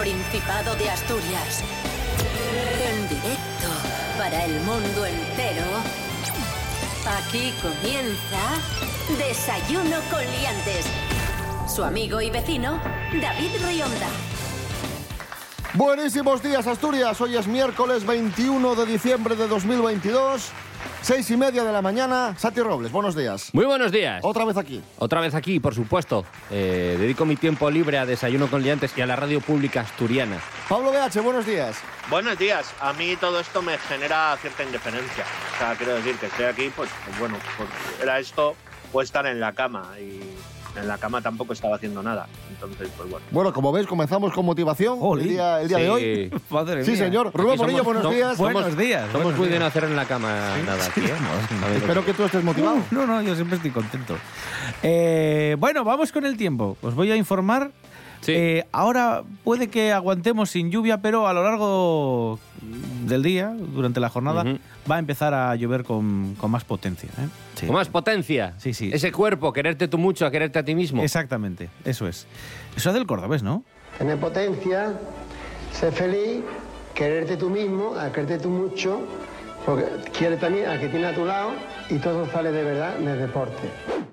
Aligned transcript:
Principado 0.00 0.74
de 0.76 0.88
Asturias. 0.88 1.62
En 2.82 3.06
directo 3.06 3.68
para 4.16 4.46
el 4.46 4.58
mundo 4.60 5.04
entero. 5.04 5.66
Aquí 7.18 7.52
comienza 7.60 9.18
Desayuno 9.18 9.98
con 10.10 10.20
Liantes. 10.20 10.86
Su 11.68 11.84
amigo 11.84 12.18
y 12.22 12.30
vecino, 12.30 12.80
David 13.20 13.50
Rionda. 13.62 14.08
Buenísimos 15.74 16.42
días, 16.42 16.66
Asturias. 16.66 17.20
Hoy 17.20 17.36
es 17.36 17.46
miércoles 17.46 18.06
21 18.06 18.74
de 18.76 18.86
diciembre 18.86 19.36
de 19.36 19.48
2022. 19.48 20.50
Seis 21.10 21.28
y 21.32 21.36
media 21.36 21.64
de 21.64 21.72
la 21.72 21.82
mañana. 21.82 22.36
Sati 22.38 22.60
Robles, 22.60 22.92
buenos 22.92 23.16
días. 23.16 23.52
Muy 23.52 23.64
buenos 23.64 23.90
días. 23.90 24.20
Otra 24.22 24.44
vez 24.44 24.56
aquí. 24.56 24.80
Otra 24.96 25.20
vez 25.20 25.34
aquí, 25.34 25.58
por 25.58 25.74
supuesto. 25.74 26.24
Eh, 26.52 26.96
dedico 27.00 27.24
mi 27.24 27.34
tiempo 27.34 27.68
libre 27.68 27.98
a 27.98 28.06
Desayuno 28.06 28.46
con 28.46 28.62
Liantes 28.62 28.96
y 28.96 29.00
a 29.00 29.06
la 29.06 29.16
radio 29.16 29.40
pública 29.40 29.80
asturiana. 29.80 30.38
Pablo 30.68 30.92
BH, 30.92 31.20
buenos 31.20 31.46
días. 31.46 31.78
Buenos 32.08 32.38
días. 32.38 32.72
A 32.78 32.92
mí 32.92 33.16
todo 33.16 33.40
esto 33.40 33.60
me 33.60 33.76
genera 33.76 34.36
cierta 34.40 34.62
indiferencia. 34.62 35.24
O 35.56 35.58
sea, 35.58 35.74
quiero 35.74 35.94
decir 35.94 36.14
que 36.14 36.26
estoy 36.26 36.44
aquí, 36.44 36.70
pues, 36.76 36.88
pues 37.04 37.18
bueno, 37.18 37.38
pues 37.56 37.68
era 38.00 38.20
esto 38.20 38.54
o 38.92 39.02
estar 39.02 39.26
en 39.26 39.40
la 39.40 39.52
cama. 39.52 39.90
Y 39.98 40.20
en 40.76 40.88
la 40.88 40.98
cama 40.98 41.20
tampoco 41.20 41.52
estaba 41.52 41.76
haciendo 41.76 42.02
nada. 42.02 42.26
Entonces, 42.50 42.88
pues 42.96 43.10
bueno. 43.10 43.26
Bueno, 43.30 43.52
como 43.52 43.72
veis, 43.72 43.86
comenzamos 43.86 44.32
con 44.32 44.44
motivación 44.46 44.98
el 45.18 45.28
día, 45.28 45.60
el 45.60 45.68
día 45.68 45.78
de 45.78 45.90
hoy. 45.90 46.32
Madre 46.50 46.84
Sí, 46.84 46.92
mía. 46.92 47.04
señor. 47.04 47.30
Rubén 47.34 47.58
Morillo, 47.58 47.84
buenos 47.84 48.02
no, 48.04 48.10
días. 48.10 48.38
Buenos 48.38 48.76
días. 48.76 49.02
Somos 49.10 49.22
buenos 49.24 49.38
muy 49.38 49.46
de 49.48 49.52
días. 49.54 49.60
no 49.60 49.66
hacer 49.66 49.84
en 49.84 49.96
la 49.96 50.04
cama 50.04 50.56
nada 50.66 50.84
aquí. 50.86 51.00
¿eh? 51.00 51.14
Espero 51.76 52.04
que 52.04 52.14
tú 52.14 52.24
estés 52.24 52.44
motivado. 52.44 52.78
No, 52.90 53.06
no, 53.06 53.22
yo 53.22 53.34
siempre 53.34 53.56
estoy 53.56 53.70
contento. 53.70 54.16
Eh, 54.82 55.56
bueno, 55.58 55.84
vamos 55.84 56.12
con 56.12 56.24
el 56.24 56.36
tiempo. 56.36 56.76
Os 56.82 56.94
voy 56.94 57.10
a 57.10 57.16
informar. 57.16 57.70
Sí. 58.20 58.32
Eh, 58.32 58.66
ahora 58.72 59.22
puede 59.44 59.68
que 59.68 59.92
aguantemos 59.92 60.50
sin 60.50 60.70
lluvia, 60.70 61.00
pero 61.00 61.26
a 61.26 61.32
lo 61.32 61.42
largo 61.42 62.38
del 63.06 63.22
día, 63.22 63.54
durante 63.56 63.98
la 64.00 64.08
jornada, 64.08 64.44
va 64.90 64.96
a 64.96 64.98
empezar 64.98 65.32
a 65.32 65.54
llover 65.56 65.84
con, 65.84 66.34
con 66.38 66.50
más 66.50 66.64
potencia. 66.64 67.08
¿eh? 67.18 67.28
Sí. 67.54 67.66
Con 67.66 67.76
más 67.76 67.88
potencia. 67.88 68.54
Sí, 68.58 68.74
sí. 68.74 68.90
Ese 68.92 69.10
cuerpo, 69.10 69.52
quererte 69.52 69.88
tú 69.88 69.98
mucho, 69.98 70.26
a 70.26 70.30
quererte 70.30 70.58
a 70.58 70.64
ti 70.64 70.74
mismo. 70.74 71.02
Exactamente, 71.02 71.70
eso 71.84 72.06
es. 72.06 72.26
Eso 72.76 72.90
es 72.90 72.94
del 72.94 73.06
cordobés, 73.06 73.42
¿no? 73.42 73.64
Tener 73.98 74.18
potencia, 74.18 74.92
ser 75.72 75.92
feliz, 75.92 76.42
quererte 76.94 77.36
tú 77.36 77.48
mismo, 77.48 77.94
a 77.94 78.12
quererte 78.12 78.38
tú 78.38 78.50
mucho, 78.50 79.00
porque 79.70 79.86
quieres 80.18 80.40
también 80.40 80.68
al 80.68 80.80
que 80.80 80.88
tiene 80.88 81.06
a 81.06 81.14
tu 81.14 81.24
lado 81.24 81.52
y 81.88 81.98
todo 81.98 82.28
sale 82.30 82.50
de 82.50 82.64
verdad 82.64 82.96
del 82.98 83.20
deporte. 83.20 83.70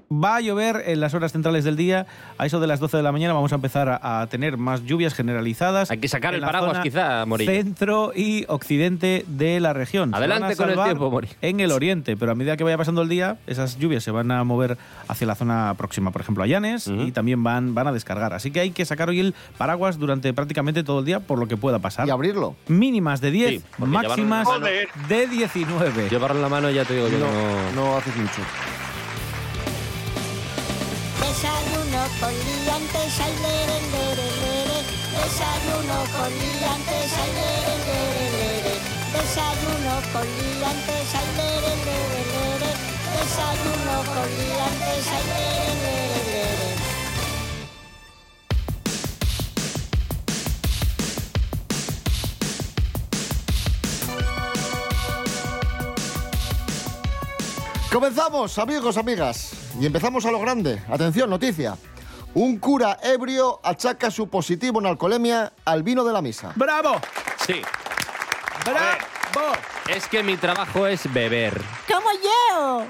Va 0.10 0.38
a 0.38 0.42
llover 0.42 0.84
en 0.86 1.02
las 1.02 1.14
horas 1.14 1.34
centrales 1.34 1.66
del 1.66 1.76
día. 1.76 2.06
A 2.38 2.46
eso 2.46 2.62
de 2.62 2.68
las 2.68 2.80
12 2.80 2.96
de 2.96 3.04
la 3.04 3.12
mañana 3.12 3.34
vamos 3.34 3.52
a 3.52 3.56
empezar 3.56 3.90
a, 3.90 4.22
a 4.22 4.28
tener 4.28 4.58
más 4.58 4.86
lluvias 4.86 5.14
generalizadas. 5.14 5.92
Hay 5.92 5.98
que 5.98 6.08
sacar 6.08 6.34
el 6.34 6.40
paraguas, 6.40 6.72
zona 6.72 6.84
quizá, 6.84 7.26
Morillo. 7.26 7.52
Centro 7.52 8.12
y 8.16 8.46
occidente 8.48 9.26
de 9.28 9.60
la 9.60 9.74
región. 9.74 10.16
Adelante 10.16 10.56
con 10.56 10.70
el 10.70 10.76
salvar 10.76 10.88
tiempo, 10.88 11.12
Morillo. 11.12 11.34
En 11.42 11.60
el 11.60 11.72
oriente, 11.72 12.16
pero 12.16 12.32
a 12.32 12.36
medida 12.36 12.56
que 12.56 12.64
vaya 12.64 12.78
pasando 12.78 13.02
el 13.02 13.10
día, 13.10 13.38
esas 13.48 13.80
lluvias 13.80 14.02
se 14.02 14.12
van 14.12 14.32
a 14.32 14.42
mover 14.46 14.78
hacia 15.10 15.28
la 15.28 15.36
zona 15.36 15.74
próxima, 15.78 16.12
por 16.12 16.22
ejemplo, 16.22 16.42
a 16.42 16.48
Llanes, 16.48 16.88
y 16.88 17.12
también 17.12 17.44
van, 17.44 17.76
van 17.76 17.88
a 17.88 17.92
descargar. 17.92 18.34
Así 18.34 18.50
que 18.50 18.62
hay 18.62 18.72
que 18.72 18.86
sacar 18.86 19.10
hoy 19.10 19.20
el 19.20 19.36
paraguas 19.58 20.00
durante 20.00 20.34
prácticamente 20.34 20.86
todo 20.86 21.00
el 21.00 21.06
día 21.06 21.20
por 21.20 21.38
lo 21.38 21.50
que 21.50 21.58
pueda 21.58 21.80
pasar. 21.80 22.08
Y 22.08 22.12
abrirlo. 22.12 22.56
Mínimas 22.70 23.20
de 23.20 23.32
10, 23.32 23.50
Sí, 23.50 23.62
porque 23.78 23.92
máximas 23.94 24.48
de 25.10 25.28
19. 25.54 26.10
Llevarlo 26.10 26.38
en 26.38 26.42
la 26.42 26.50
mano 26.50 26.70
ya 26.70 26.84
te 26.86 26.94
digo 26.94 27.08
yo 27.08 27.18
que 27.18 27.24
No, 27.24 27.32
no... 27.32 27.90
no 27.92 27.98
haces 27.98 28.16
mucho. 28.16 28.42
Desayuno 31.22 32.02
con 32.20 32.34
liantes, 32.34 33.20
ay, 33.22 33.34
lere, 33.46 33.78
lere, 33.94 34.28
lere. 34.42 34.80
Desayuno 35.18 35.98
con 36.16 36.30
liantes, 36.30 37.12
ay, 37.22 37.32
lere, 37.40 37.76
lere, 37.88 38.26
lere. 38.38 38.74
Desayuno 39.14 39.94
con 40.14 40.26
liantes, 40.28 41.08
ay, 41.20 41.30
lere, 41.38 41.74
lere, 41.88 42.22
lere. 42.34 42.72
Desayuno 43.18 43.96
con 44.14 44.28
liantes, 44.38 45.08
ay, 45.16 45.24
lere, 45.32 45.74
lere, 45.84 46.08
lere. 46.08 46.17
Comenzamos, 57.98 58.60
amigos, 58.60 58.96
amigas. 58.96 59.54
Y 59.82 59.88
empezamos 59.88 60.24
a 60.28 60.30
lo 60.30 60.40
grande. 60.40 60.80
Atención, 60.88 61.32
noticia. 61.32 61.76
Un 62.36 62.60
cura 62.60 63.00
ebrio 63.02 63.60
achaca 63.64 64.12
su 64.12 64.28
positivo 64.30 64.80
en 64.80 64.86
alcoholemia 64.86 65.52
al 65.66 65.82
vino 65.82 66.04
de 66.04 66.14
la 66.14 66.22
misa. 66.22 66.54
¡Bravo! 66.56 67.02
Sí. 67.48 67.60
¡Bravo! 68.64 69.52
Es 69.90 70.08
que 70.08 70.22
mi 70.22 70.38
trabajo 70.38 70.86
es 70.86 71.12
beber. 71.12 71.60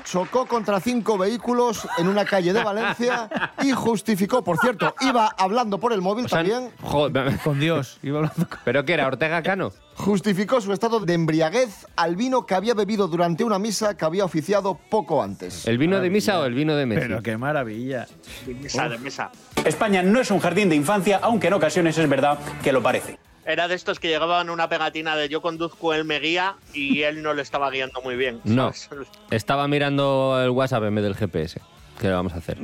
Chocó 0.03 0.45
contra 0.45 0.79
cinco 0.79 1.17
vehículos 1.17 1.87
en 1.97 2.07
una 2.07 2.25
calle 2.25 2.53
de 2.53 2.63
Valencia 2.63 3.29
y 3.63 3.71
justificó, 3.71 4.43
por 4.43 4.57
cierto, 4.59 4.93
iba 5.01 5.27
hablando 5.37 5.79
por 5.79 5.93
el 5.93 6.01
móvil 6.01 6.25
O 6.25 6.29
sea, 6.29 6.39
también, 6.39 6.71
joder, 6.81 7.37
Con 7.43 7.59
Dios. 7.59 7.99
Iba 8.03 8.19
hablando 8.19 8.47
con- 8.49 8.59
¿Pero 8.63 8.85
qué 8.85 8.93
era? 8.93 9.07
¿Ortega 9.07 9.41
Cano? 9.41 9.71
justificó 9.95 10.61
su 10.61 10.73
estado 10.73 10.99
de 10.99 11.13
embriaguez 11.15 11.87
al 11.95 12.15
vino 12.15 12.45
que 12.45 12.53
había 12.53 12.75
bebido 12.75 13.07
durante 13.07 13.43
una 13.43 13.57
misa 13.57 13.97
que 13.97 14.05
había 14.05 14.23
oficiado 14.25 14.75
poco 14.91 15.23
antes. 15.23 15.65
¿El 15.65 15.79
vino 15.79 15.99
de 15.99 16.09
misa 16.11 16.39
o 16.39 16.45
el 16.45 16.53
vino 16.53 16.75
de 16.75 16.85
Messi? 16.85 17.01
Pero 17.01 17.23
qué 17.23 17.35
maravilla. 17.35 18.05
De 18.45 18.53
mesa, 18.53 18.89
de 18.89 18.97
mesa. 18.99 19.31
España 19.65 20.03
no 20.03 20.19
es 20.19 20.29
un 20.29 20.37
jardín 20.39 20.69
de 20.69 20.75
infancia, 20.75 21.19
aunque 21.23 21.47
en 21.47 21.53
ocasiones 21.53 21.97
es 21.97 22.07
verdad 22.07 22.37
que 22.63 22.71
lo 22.71 22.83
parece. 22.83 23.17
Era 23.47 23.67
de 23.69 23.75
estos 23.75 23.99
que 23.99 24.09
llegaban 24.09 24.49
una 24.49 24.67
pegatina 24.69 25.15
de 25.15 25.29
yo 25.29 25.41
conduzco, 25.41 25.93
él 25.93 26.03
me 26.03 26.19
guía 26.19 26.57
y 26.73 27.03
él 27.03 27.23
no 27.23 27.33
le 27.33 27.41
estaba 27.41 27.71
guiando 27.71 28.01
muy 28.01 28.17
bien. 28.17 28.41
No. 28.43 28.71
Estaba 29.31 29.67
mirando 29.69 30.37
el 30.43 30.49
WhatsApp 30.49 30.83
en 30.83 30.95
vez 30.95 31.03
del 31.05 31.15
GPS. 31.15 31.61
¿Qué 31.99 32.07
le 32.07 32.13
vamos 32.13 32.33
a 32.33 32.37
hacer? 32.37 32.57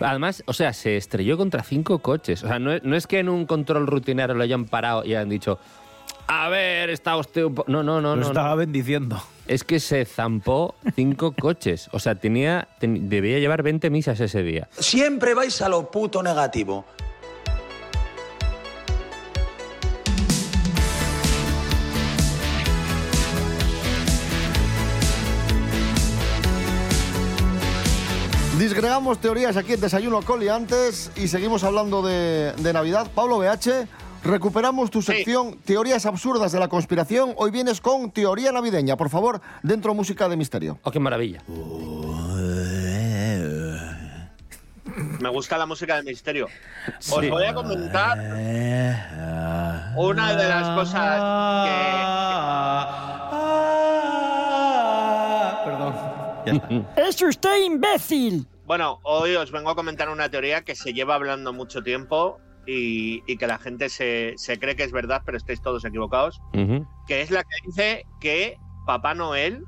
Además, 0.00 0.42
o 0.46 0.52
sea, 0.52 0.72
se 0.72 0.96
estrelló 0.96 1.38
contra 1.38 1.62
cinco 1.62 2.00
coches. 2.00 2.42
O 2.44 2.48
sea, 2.48 2.58
no 2.58 2.72
es, 2.72 2.82
no 2.82 2.96
es 2.96 3.06
que 3.06 3.20
en 3.20 3.28
un 3.28 3.46
control 3.46 3.86
rutinario 3.86 4.34
lo 4.34 4.42
hayan 4.42 4.64
parado 4.66 5.04
y 5.04 5.14
hayan 5.14 5.28
dicho, 5.30 5.58
a 6.26 6.48
ver, 6.48 6.90
está 6.90 7.16
usted 7.16 7.44
un 7.44 7.54
po-". 7.54 7.64
No, 7.68 7.82
no, 7.84 8.00
no, 8.00 8.16
Lo 8.16 8.22
no. 8.22 8.26
estaba 8.26 8.50
no. 8.50 8.56
bendiciendo. 8.56 9.22
Es 9.46 9.62
que 9.64 9.78
se 9.80 10.04
zampó 10.04 10.74
cinco 10.96 11.32
coches. 11.32 11.88
O 11.92 12.00
sea, 12.00 12.16
tenía, 12.16 12.66
ten- 12.80 13.08
debía 13.08 13.38
llevar 13.38 13.62
20 13.62 13.88
misas 13.90 14.18
ese 14.20 14.42
día. 14.42 14.68
Siempre 14.76 15.34
vais 15.34 15.62
a 15.62 15.68
lo 15.68 15.88
puto 15.90 16.20
negativo. 16.22 16.84
Disgregamos 28.58 29.18
teorías 29.20 29.56
aquí 29.56 29.74
en 29.74 29.80
Desayuno 29.80 30.22
Coliantes 30.22 31.10
y 31.16 31.28
seguimos 31.28 31.62
hablando 31.62 32.00
de, 32.02 32.52
de 32.56 32.72
Navidad. 32.72 33.06
Pablo 33.14 33.38
BH, 33.38 33.86
recuperamos 34.24 34.90
tu 34.90 35.02
Sí. 35.02 35.12
sección 35.12 35.58
Teorías 35.58 36.06
absurdas 36.06 36.52
de 36.52 36.60
la 36.60 36.68
conspiración. 36.68 37.34
Hoy 37.36 37.50
vienes 37.50 37.82
con 37.82 38.10
teoría 38.12 38.52
navideña. 38.52 38.96
Por 38.96 39.10
favor, 39.10 39.42
dentro 39.62 39.92
música 39.94 40.26
de 40.28 40.36
misterio. 40.38 40.78
Oh, 40.84 40.90
qué 40.90 40.98
maravilla. 40.98 41.42
Me 45.20 45.28
gusta 45.28 45.58
la 45.58 45.66
música 45.66 45.96
de 45.96 46.02
misterio. 46.04 46.46
Os 47.10 47.28
voy 47.28 47.44
a 47.44 47.52
comentar 47.52 48.16
una 49.96 50.34
de 50.34 50.48
las 50.48 50.68
cosas 50.70 51.20
Perdón. 51.66 53.15
Ya 56.46 56.52
está. 56.52 56.94
¡Es 57.08 57.20
usted 57.22 57.64
imbécil! 57.64 58.46
Bueno, 58.64 58.98
hoy 59.04 59.34
os 59.36 59.52
vengo 59.52 59.70
a 59.70 59.74
comentar 59.74 60.08
una 60.08 60.28
teoría 60.30 60.62
que 60.62 60.74
se 60.74 60.92
lleva 60.92 61.14
hablando 61.14 61.52
mucho 61.52 61.82
tiempo 61.82 62.38
y, 62.66 63.22
y 63.26 63.36
que 63.36 63.46
la 63.46 63.58
gente 63.58 63.88
se, 63.88 64.34
se 64.36 64.58
cree 64.58 64.74
que 64.74 64.82
es 64.84 64.90
verdad, 64.92 65.22
pero 65.24 65.36
estáis 65.38 65.60
todos 65.62 65.84
equivocados, 65.84 66.40
que 67.06 67.20
es 67.22 67.30
la 67.30 67.42
que 67.44 67.66
dice 67.66 68.06
que 68.20 68.56
Papá 68.86 69.14
Noel 69.14 69.62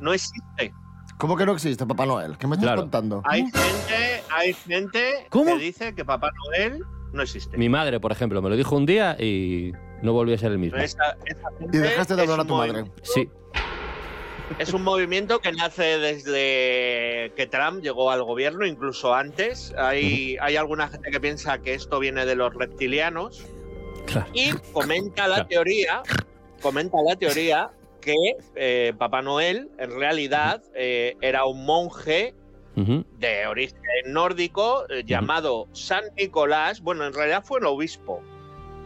no 0.00 0.12
existe. 0.14 0.72
¿Cómo 1.18 1.36
que 1.36 1.44
no 1.44 1.52
existe 1.52 1.84
Papá 1.84 2.06
Noel? 2.06 2.38
¿Qué 2.38 2.46
me 2.46 2.54
estás 2.54 2.66
Claro. 2.68 2.82
contando? 2.82 3.22
Hay 3.24 3.42
gente, 3.42 4.22
hay 4.30 4.52
gente 4.54 5.26
¿Cómo? 5.30 5.56
que 5.56 5.58
dice 5.58 5.94
que 5.94 6.04
Papá 6.04 6.30
Noel 6.46 6.82
no 7.12 7.22
existe. 7.22 7.58
Mi 7.58 7.68
madre, 7.68 7.98
por 8.00 8.12
ejemplo, 8.12 8.40
me 8.40 8.48
lo 8.48 8.56
dijo 8.56 8.76
un 8.76 8.86
día 8.86 9.16
y 9.20 9.72
no 10.02 10.12
volvió 10.12 10.34
a 10.36 10.38
ser 10.38 10.52
el 10.52 10.58
mismo. 10.58 10.78
Esa- 10.78 11.16
esa 11.26 11.48
gente 11.58 11.76
Y 11.76 11.80
dejaste 11.80 12.14
de 12.14 12.22
hablar 12.22 12.40
a 12.40 12.44
tu 12.44 12.54
madre. 12.54 12.72
movimiento- 12.72 13.02
Sí. 13.04 13.28
Es 14.58 14.72
un 14.72 14.82
movimiento 14.82 15.40
que 15.40 15.52
nace 15.52 15.98
desde 15.98 17.32
que 17.36 17.46
Trump 17.50 17.82
llegó 17.82 18.10
al 18.10 18.22
gobierno, 18.24 18.64
incluso 18.66 19.14
antes. 19.14 19.72
Hay, 19.76 20.36
hay 20.40 20.56
alguna 20.56 20.88
gente 20.88 21.10
que 21.10 21.20
piensa 21.20 21.58
que 21.58 21.74
esto 21.74 21.98
viene 21.98 22.24
de 22.26 22.34
los 22.34 22.54
reptilianos 22.54 23.44
Claro. 24.06 24.26
y 24.32 24.52
comenta 24.72 25.28
la 25.28 25.34
Claro. 25.36 25.48
teoría, 25.48 26.02
comenta 26.62 26.96
la 27.06 27.14
teoría 27.16 27.70
que 28.00 28.14
eh, 28.54 28.94
Papá 28.96 29.20
Noel 29.22 29.68
en 29.78 29.90
realidad 29.90 30.62
eh, 30.74 31.14
era 31.20 31.44
un 31.44 31.64
monje 31.66 32.34
de 32.74 33.44
origen 33.48 33.80
nórdico 34.06 34.84
eh, 34.88 35.02
llamado 35.04 35.66
San 35.72 36.04
Nicolás. 36.16 36.80
Bueno, 36.80 37.04
en 37.06 37.12
realidad 37.12 37.42
fue 37.44 37.58
un 37.58 37.66
obispo. 37.66 38.22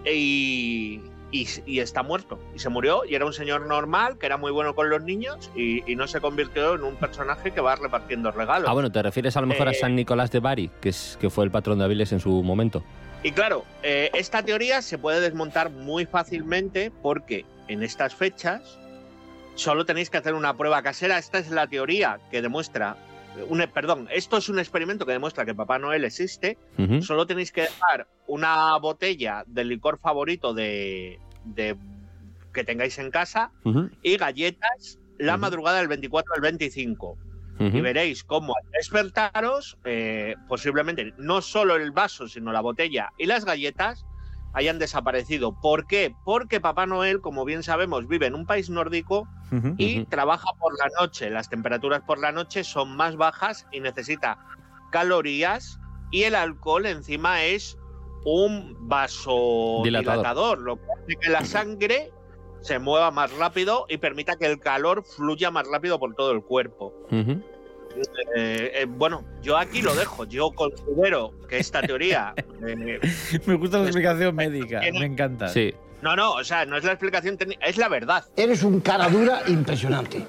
y, 0.05 1.01
y, 1.33 1.49
y 1.67 1.81
está 1.81 2.05
muerto. 2.05 2.39
Y 2.55 2.61
se 2.61 2.69
murió 2.69 3.03
y 3.05 3.17
era 3.17 3.27
un 3.27 3.33
señor 3.33 3.67
normal 3.67 4.19
que 4.19 4.27
era 4.27 4.37
muy 4.37 4.53
bueno 4.53 4.75
con 4.77 4.89
los 4.89 5.03
niños 5.03 5.51
y, 5.57 5.91
y 5.91 5.97
no 5.97 6.07
se 6.07 6.21
convirtió 6.21 6.75
en 6.75 6.85
un 6.85 6.95
personaje 6.95 7.51
que 7.51 7.61
va 7.61 7.75
repartiendo 7.75 8.31
regalos. 8.31 8.69
Ah, 8.69 8.73
bueno, 8.75 8.93
¿te 8.93 9.03
refieres 9.03 9.37
a 9.37 9.41
lo 9.41 9.49
mejor 9.49 9.67
a 9.67 9.73
Eh, 9.73 9.75
San 9.75 9.97
Nicolás 9.97 10.31
de 10.31 10.39
Bari, 10.39 10.71
que, 10.81 10.91
es, 10.91 11.19
que 11.21 11.31
fue 11.31 11.45
el 11.45 11.51
patrón 11.51 11.79
de 11.79 11.87
Aviles 11.87 12.13
en 12.13 12.21
su 12.21 12.43
momento? 12.45 12.85
Y 13.25 13.33
claro, 13.33 13.65
eh, 13.83 14.11
esta 14.15 14.43
teoría 14.43 14.83
se 14.83 14.99
puede 14.99 15.21
desmontar 15.21 15.71
muy 15.71 16.07
fácilmente 16.07 16.91
porque 17.03 17.47
en 17.69 17.83
estas 17.83 18.15
fechas 18.15 18.79
solo 19.55 19.85
tenéis 19.87 20.11
que 20.11 20.19
hacer 20.19 20.35
una 20.35 20.57
prueba 20.57 20.83
casera. 20.83 21.19
Esta 21.19 21.39
es 21.39 21.49
la 21.51 21.67
teoría 21.67 22.19
que 22.31 22.43
demuestra, 22.43 22.97
un, 23.49 23.65
perdón, 23.73 24.09
esto 24.13 24.37
es 24.37 24.49
un 24.49 24.59
experimento 24.59 25.07
que 25.07 25.13
demuestra 25.13 25.45
que 25.45 25.55
Papá 25.55 25.79
Noel 25.79 26.05
existe. 26.05 26.59
Solo 27.03 27.27
tenéis 27.27 27.53
que 27.53 27.63
dejar 27.63 28.07
una 28.27 28.77
botella 28.79 29.45
del 29.47 29.69
licor 29.69 29.99
favorito 29.99 30.55
de, 30.55 31.19
de- 31.45 31.77
que 32.53 32.65
tengáis 32.65 32.99
en 32.99 33.11
casa 33.11 33.51
y 34.03 34.17
galletas 34.17 34.99
la 35.19 35.37
madrugada 35.37 35.79
del 35.79 35.89
24 35.89 36.35
al 36.35 36.41
25 36.41 37.17
Ujú. 37.61 37.77
y 37.77 37.81
veréis 37.81 38.25
cómo 38.25 38.55
al 38.57 38.71
despertaros, 38.73 39.79
eh, 39.85 40.35
posiblemente 40.49 41.15
no 41.19 41.41
solo 41.43 41.77
el 41.77 41.91
vaso, 41.93 42.27
sino 42.29 42.53
la 42.53 42.61
botella 42.61 43.11
y 43.19 43.27
las 43.27 43.45
galletas 43.45 44.05
hayan 44.53 44.79
desaparecido. 44.79 45.59
¿Por 45.61 45.87
qué? 45.87 46.15
Porque 46.25 46.61
Papá 46.61 46.87
Noel, 46.87 47.21
como 47.21 47.45
bien 47.45 47.63
sabemos, 47.63 48.07
vive 48.07 48.27
en 48.27 48.35
un 48.35 48.47
país 48.47 48.71
nórdico 48.71 49.29
y 49.77 50.05
trabaja 50.07 50.49
por 50.59 50.73
la 50.79 50.89
noche. 51.01 51.31
Las 51.31 51.49
temperaturas 51.49 52.03
por 52.03 52.19
la 52.19 52.33
noche 52.33 52.65
son 52.65 52.97
más 52.97 53.17
bajas 53.17 53.67
y 53.71 53.81
necesita 53.81 54.39
calorías 54.91 55.79
y 56.11 56.25
el 56.25 56.35
alcohol 56.35 56.87
encima 56.87 57.43
es 57.45 57.79
un 58.25 58.77
vasodilatador, 58.89 60.17
Dilatador. 60.17 60.59
lo 60.61 60.77
que 60.77 60.83
hace 60.83 61.17
que 61.17 61.31
la 61.31 61.45
sangre 61.45 62.13
se 62.61 62.79
mueva 62.79 63.11
más 63.11 63.33
rápido 63.37 63.87
y 63.89 63.99
permita 63.99 64.37
que 64.37 64.47
el 64.47 64.61
calor 64.61 65.05
fluya 65.05 65.51
más 65.51 65.67
rápido 65.67 65.99
por 65.99 66.15
todo 66.15 66.31
el 66.31 66.43
cuerpo. 66.43 66.95
Eh, 68.37 68.73
eh, 68.75 68.87
bueno, 68.89 69.25
yo 69.43 69.57
aquí 69.59 69.83
lo 69.83 69.95
dejo. 69.95 70.25
Yo 70.25 70.51
considero 70.53 71.33
que 71.49 71.59
esta 71.59 71.83
teoría. 71.83 72.35
eh, 72.67 73.01
Me 73.47 73.55
gusta 73.55 73.79
la 73.79 73.85
explicación 73.85 74.35
médica, 74.35 74.81
Tiene- 74.81 75.01
me 75.01 75.07
encanta. 75.07 75.49
Sí. 75.49 75.73
no, 76.03 76.17
no, 76.17 76.33
o 76.33 76.45
sea, 76.45 76.65
no 76.65 76.77
es 76.77 76.85
la 76.85 76.93
explicación 76.93 77.37
técnica, 77.37 77.67
es 77.67 77.77
la 77.77 77.89
verdad. 77.89 78.25
Eres 78.37 78.63
un 78.63 78.81
cara 78.81 79.09
dura 79.09 79.43
impresionante. 79.49 80.27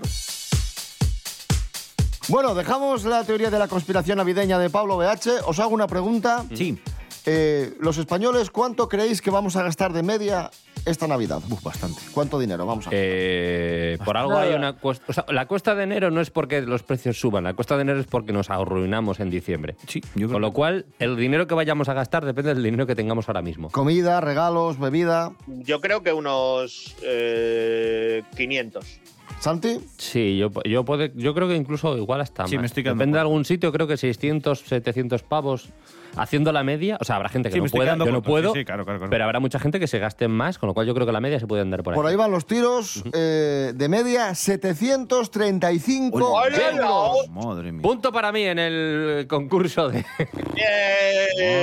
Bueno, 2.29 2.55
dejamos 2.55 3.03
la 3.03 3.23
teoría 3.25 3.49
de 3.49 3.59
la 3.59 3.67
conspiración 3.67 4.17
navideña 4.17 4.57
de 4.57 4.69
Pablo 4.69 4.97
BH. 4.97 5.41
Os 5.45 5.59
hago 5.59 5.73
una 5.73 5.87
pregunta. 5.87 6.45
Sí, 6.53 6.77
Eh, 7.25 7.73
los 7.79 7.97
españoles, 7.97 8.49
¿cuánto 8.49 8.89
creéis 8.89 9.21
que 9.21 9.29
vamos 9.29 9.55
a 9.55 9.63
gastar 9.63 9.93
de 9.93 10.03
media 10.03 10.51
esta 10.85 11.07
Navidad? 11.07 11.41
Uf, 11.49 11.63
bastante. 11.63 12.01
¿Cuánto 12.13 12.39
dinero? 12.39 12.65
Vamos 12.65 12.87
a 12.87 12.89
ver. 12.89 12.99
Eh, 13.01 13.97
por 14.03 14.17
algo 14.17 14.37
hay 14.37 14.53
una 14.53 14.73
cuesta. 14.73 15.05
O 15.07 15.13
sea, 15.13 15.25
la 15.29 15.47
cuesta 15.47 15.75
de 15.75 15.83
enero 15.83 16.11
no 16.11 16.21
es 16.21 16.29
porque 16.29 16.61
los 16.61 16.83
precios 16.83 17.19
suban, 17.19 17.43
la 17.43 17.53
cuesta 17.53 17.75
de 17.75 17.81
enero 17.83 17.99
es 17.99 18.07
porque 18.07 18.33
nos 18.33 18.49
arruinamos 18.49 19.19
en 19.19 19.29
diciembre. 19.29 19.75
Sí, 19.87 20.01
yo 20.15 20.27
creo 20.27 20.31
Con 20.31 20.41
lo 20.41 20.53
cual, 20.53 20.85
el 20.99 21.15
dinero 21.15 21.47
que 21.47 21.55
vayamos 21.55 21.89
a 21.89 21.93
gastar 21.93 22.25
depende 22.25 22.53
del 22.53 22.63
dinero 22.63 22.87
que 22.87 22.95
tengamos 22.95 23.27
ahora 23.27 23.41
mismo. 23.41 23.69
Comida, 23.69 24.21
regalos, 24.21 24.79
bebida. 24.79 25.33
Yo 25.47 25.81
creo 25.81 26.03
que 26.03 26.13
unos 26.13 26.95
eh, 27.03 28.23
500. 28.35 28.99
¿Santi? 29.43 29.77
Sí, 29.97 30.37
yo, 30.37 30.51
yo, 30.63 30.85
puedo- 30.85 31.09
yo 31.15 31.33
creo 31.33 31.49
que 31.49 31.55
incluso 31.55 31.97
igual 31.97 32.21
hasta 32.21 32.47
Sí, 32.47 32.55
más. 32.55 32.61
me 32.61 32.67
estoy 32.67 32.83
quedando 32.83 32.99
Depende 33.01 33.17
de 33.17 33.21
algún 33.23 33.43
sitio, 33.43 33.73
creo 33.73 33.87
que 33.87 33.97
600, 33.97 34.59
700 34.59 35.21
pavos. 35.23 35.67
Haciendo 36.15 36.51
la 36.51 36.63
media, 36.63 36.97
o 37.01 37.03
sea, 37.05 37.15
habrá 37.15 37.27
gente 37.27 37.49
que 37.49 37.55
Sí, 37.55 37.59
no 37.59 37.65
pueda, 37.65 37.97
yo 37.97 38.05
no 38.11 38.21
puedo, 38.21 38.53
Sí, 38.53 38.59
sí, 38.59 38.65
claro, 38.65 38.85
claro, 38.85 38.99
claro. 38.99 39.09
pero 39.09 39.23
habrá 39.25 39.39
mucha 39.39 39.57
gente 39.59 39.79
que 39.79 39.87
se 39.87 39.97
gaste 39.97 40.27
más, 40.27 40.59
con 40.59 40.67
lo 40.67 40.75
cual 40.75 40.85
yo 40.85 40.93
creo 40.93 41.07
que 41.07 41.11
la 41.11 41.19
media 41.19 41.39
se 41.39 41.47
puede 41.47 41.63
andar 41.63 41.81
por 41.81 41.93
ahí. 41.93 41.95
Por 41.97 42.05
ahí 42.05 42.15
van 42.15 42.29
los 42.29 42.45
tiros. 42.45 43.03
eh, 43.13 43.73
de 43.75 43.89
media, 43.89 44.33
735 44.35 46.17
¡Hola! 46.23 46.69
euros. 46.71 47.29
Madre 47.31 47.71
mía. 47.71 47.81
Punto 47.81 48.11
para 48.11 48.31
mí 48.31 48.43
en 48.43 48.59
el 48.59 49.25
concurso 49.27 49.89
de... 49.89 50.05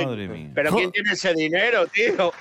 Madre 0.05 0.27
mía. 0.27 0.51
Pero 0.53 0.71
¿quién 0.75 0.91
tiene 0.91 1.13
ese 1.13 1.33
dinero, 1.33 1.87
tío? 1.87 2.33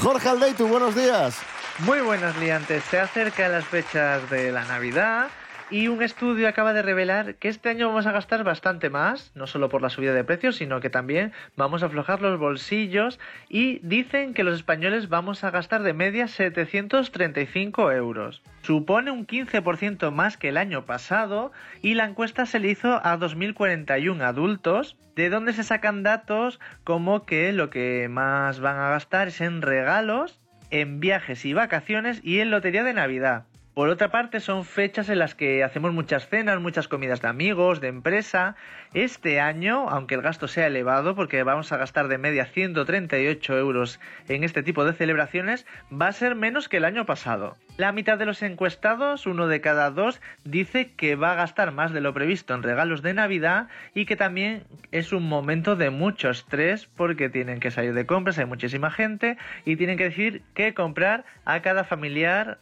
Jorge 0.00 0.28
Aldeitu, 0.28 0.66
buenos 0.66 0.94
días. 0.96 1.38
Muy 1.86 2.00
buenas 2.00 2.36
liantes, 2.38 2.82
se 2.82 2.98
acercan 2.98 3.52
las 3.52 3.64
fechas 3.64 4.28
de 4.30 4.50
la 4.50 4.64
Navidad 4.64 5.28
y 5.70 5.86
un 5.86 6.02
estudio 6.02 6.48
acaba 6.48 6.72
de 6.72 6.82
revelar 6.82 7.36
que 7.36 7.46
este 7.46 7.68
año 7.68 7.86
vamos 7.86 8.04
a 8.06 8.10
gastar 8.10 8.42
bastante 8.42 8.90
más, 8.90 9.30
no 9.36 9.46
solo 9.46 9.68
por 9.68 9.80
la 9.80 9.88
subida 9.88 10.12
de 10.12 10.24
precios, 10.24 10.56
sino 10.56 10.80
que 10.80 10.90
también 10.90 11.32
vamos 11.56 11.84
a 11.84 11.86
aflojar 11.86 12.20
los 12.20 12.36
bolsillos 12.36 13.20
y 13.48 13.78
dicen 13.84 14.34
que 14.34 14.42
los 14.42 14.56
españoles 14.56 15.08
vamos 15.08 15.44
a 15.44 15.52
gastar 15.52 15.84
de 15.84 15.92
media 15.92 16.26
735 16.26 17.92
euros. 17.92 18.42
Supone 18.62 19.12
un 19.12 19.24
15% 19.24 20.10
más 20.10 20.36
que 20.36 20.48
el 20.48 20.56
año 20.56 20.84
pasado 20.84 21.52
y 21.80 21.94
la 21.94 22.06
encuesta 22.06 22.44
se 22.44 22.58
le 22.58 22.70
hizo 22.70 23.00
a 23.06 23.16
2041 23.18 24.24
adultos, 24.24 24.96
de 25.14 25.30
donde 25.30 25.52
se 25.52 25.62
sacan 25.62 26.02
datos 26.02 26.58
como 26.82 27.24
que 27.24 27.52
lo 27.52 27.70
que 27.70 28.08
más 28.10 28.58
van 28.58 28.78
a 28.78 28.90
gastar 28.90 29.28
es 29.28 29.40
en 29.40 29.62
regalos 29.62 30.40
en 30.70 31.00
viajes 31.00 31.44
y 31.44 31.52
vacaciones 31.52 32.20
y 32.22 32.40
en 32.40 32.50
lotería 32.50 32.84
de 32.84 32.94
Navidad. 32.94 33.44
Por 33.78 33.90
otra 33.90 34.10
parte, 34.10 34.40
son 34.40 34.64
fechas 34.64 35.08
en 35.08 35.20
las 35.20 35.36
que 35.36 35.62
hacemos 35.62 35.92
muchas 35.92 36.28
cenas, 36.28 36.60
muchas 36.60 36.88
comidas 36.88 37.22
de 37.22 37.28
amigos, 37.28 37.80
de 37.80 37.86
empresa. 37.86 38.56
Este 38.92 39.38
año, 39.38 39.88
aunque 39.88 40.16
el 40.16 40.20
gasto 40.20 40.48
sea 40.48 40.66
elevado, 40.66 41.14
porque 41.14 41.44
vamos 41.44 41.70
a 41.70 41.76
gastar 41.76 42.08
de 42.08 42.18
media 42.18 42.46
138 42.46 43.56
euros 43.56 44.00
en 44.28 44.42
este 44.42 44.64
tipo 44.64 44.84
de 44.84 44.94
celebraciones, 44.94 45.64
va 45.92 46.08
a 46.08 46.12
ser 46.12 46.34
menos 46.34 46.68
que 46.68 46.78
el 46.78 46.84
año 46.84 47.06
pasado. 47.06 47.56
La 47.76 47.92
mitad 47.92 48.18
de 48.18 48.26
los 48.26 48.42
encuestados, 48.42 49.26
uno 49.26 49.46
de 49.46 49.60
cada 49.60 49.92
dos, 49.92 50.20
dice 50.42 50.90
que 50.96 51.14
va 51.14 51.30
a 51.30 51.36
gastar 51.36 51.70
más 51.70 51.92
de 51.92 52.00
lo 52.00 52.12
previsto 52.12 52.54
en 52.54 52.64
regalos 52.64 53.02
de 53.02 53.14
Navidad 53.14 53.68
y 53.94 54.06
que 54.06 54.16
también 54.16 54.64
es 54.90 55.12
un 55.12 55.28
momento 55.28 55.76
de 55.76 55.90
mucho 55.90 56.30
estrés 56.30 56.86
porque 56.96 57.28
tienen 57.28 57.60
que 57.60 57.70
salir 57.70 57.94
de 57.94 58.06
compras, 58.06 58.38
hay 58.38 58.46
muchísima 58.46 58.90
gente 58.90 59.38
y 59.64 59.76
tienen 59.76 59.98
que 59.98 60.08
decir 60.08 60.42
qué 60.54 60.74
comprar 60.74 61.24
a 61.44 61.62
cada 61.62 61.84
familiar 61.84 62.58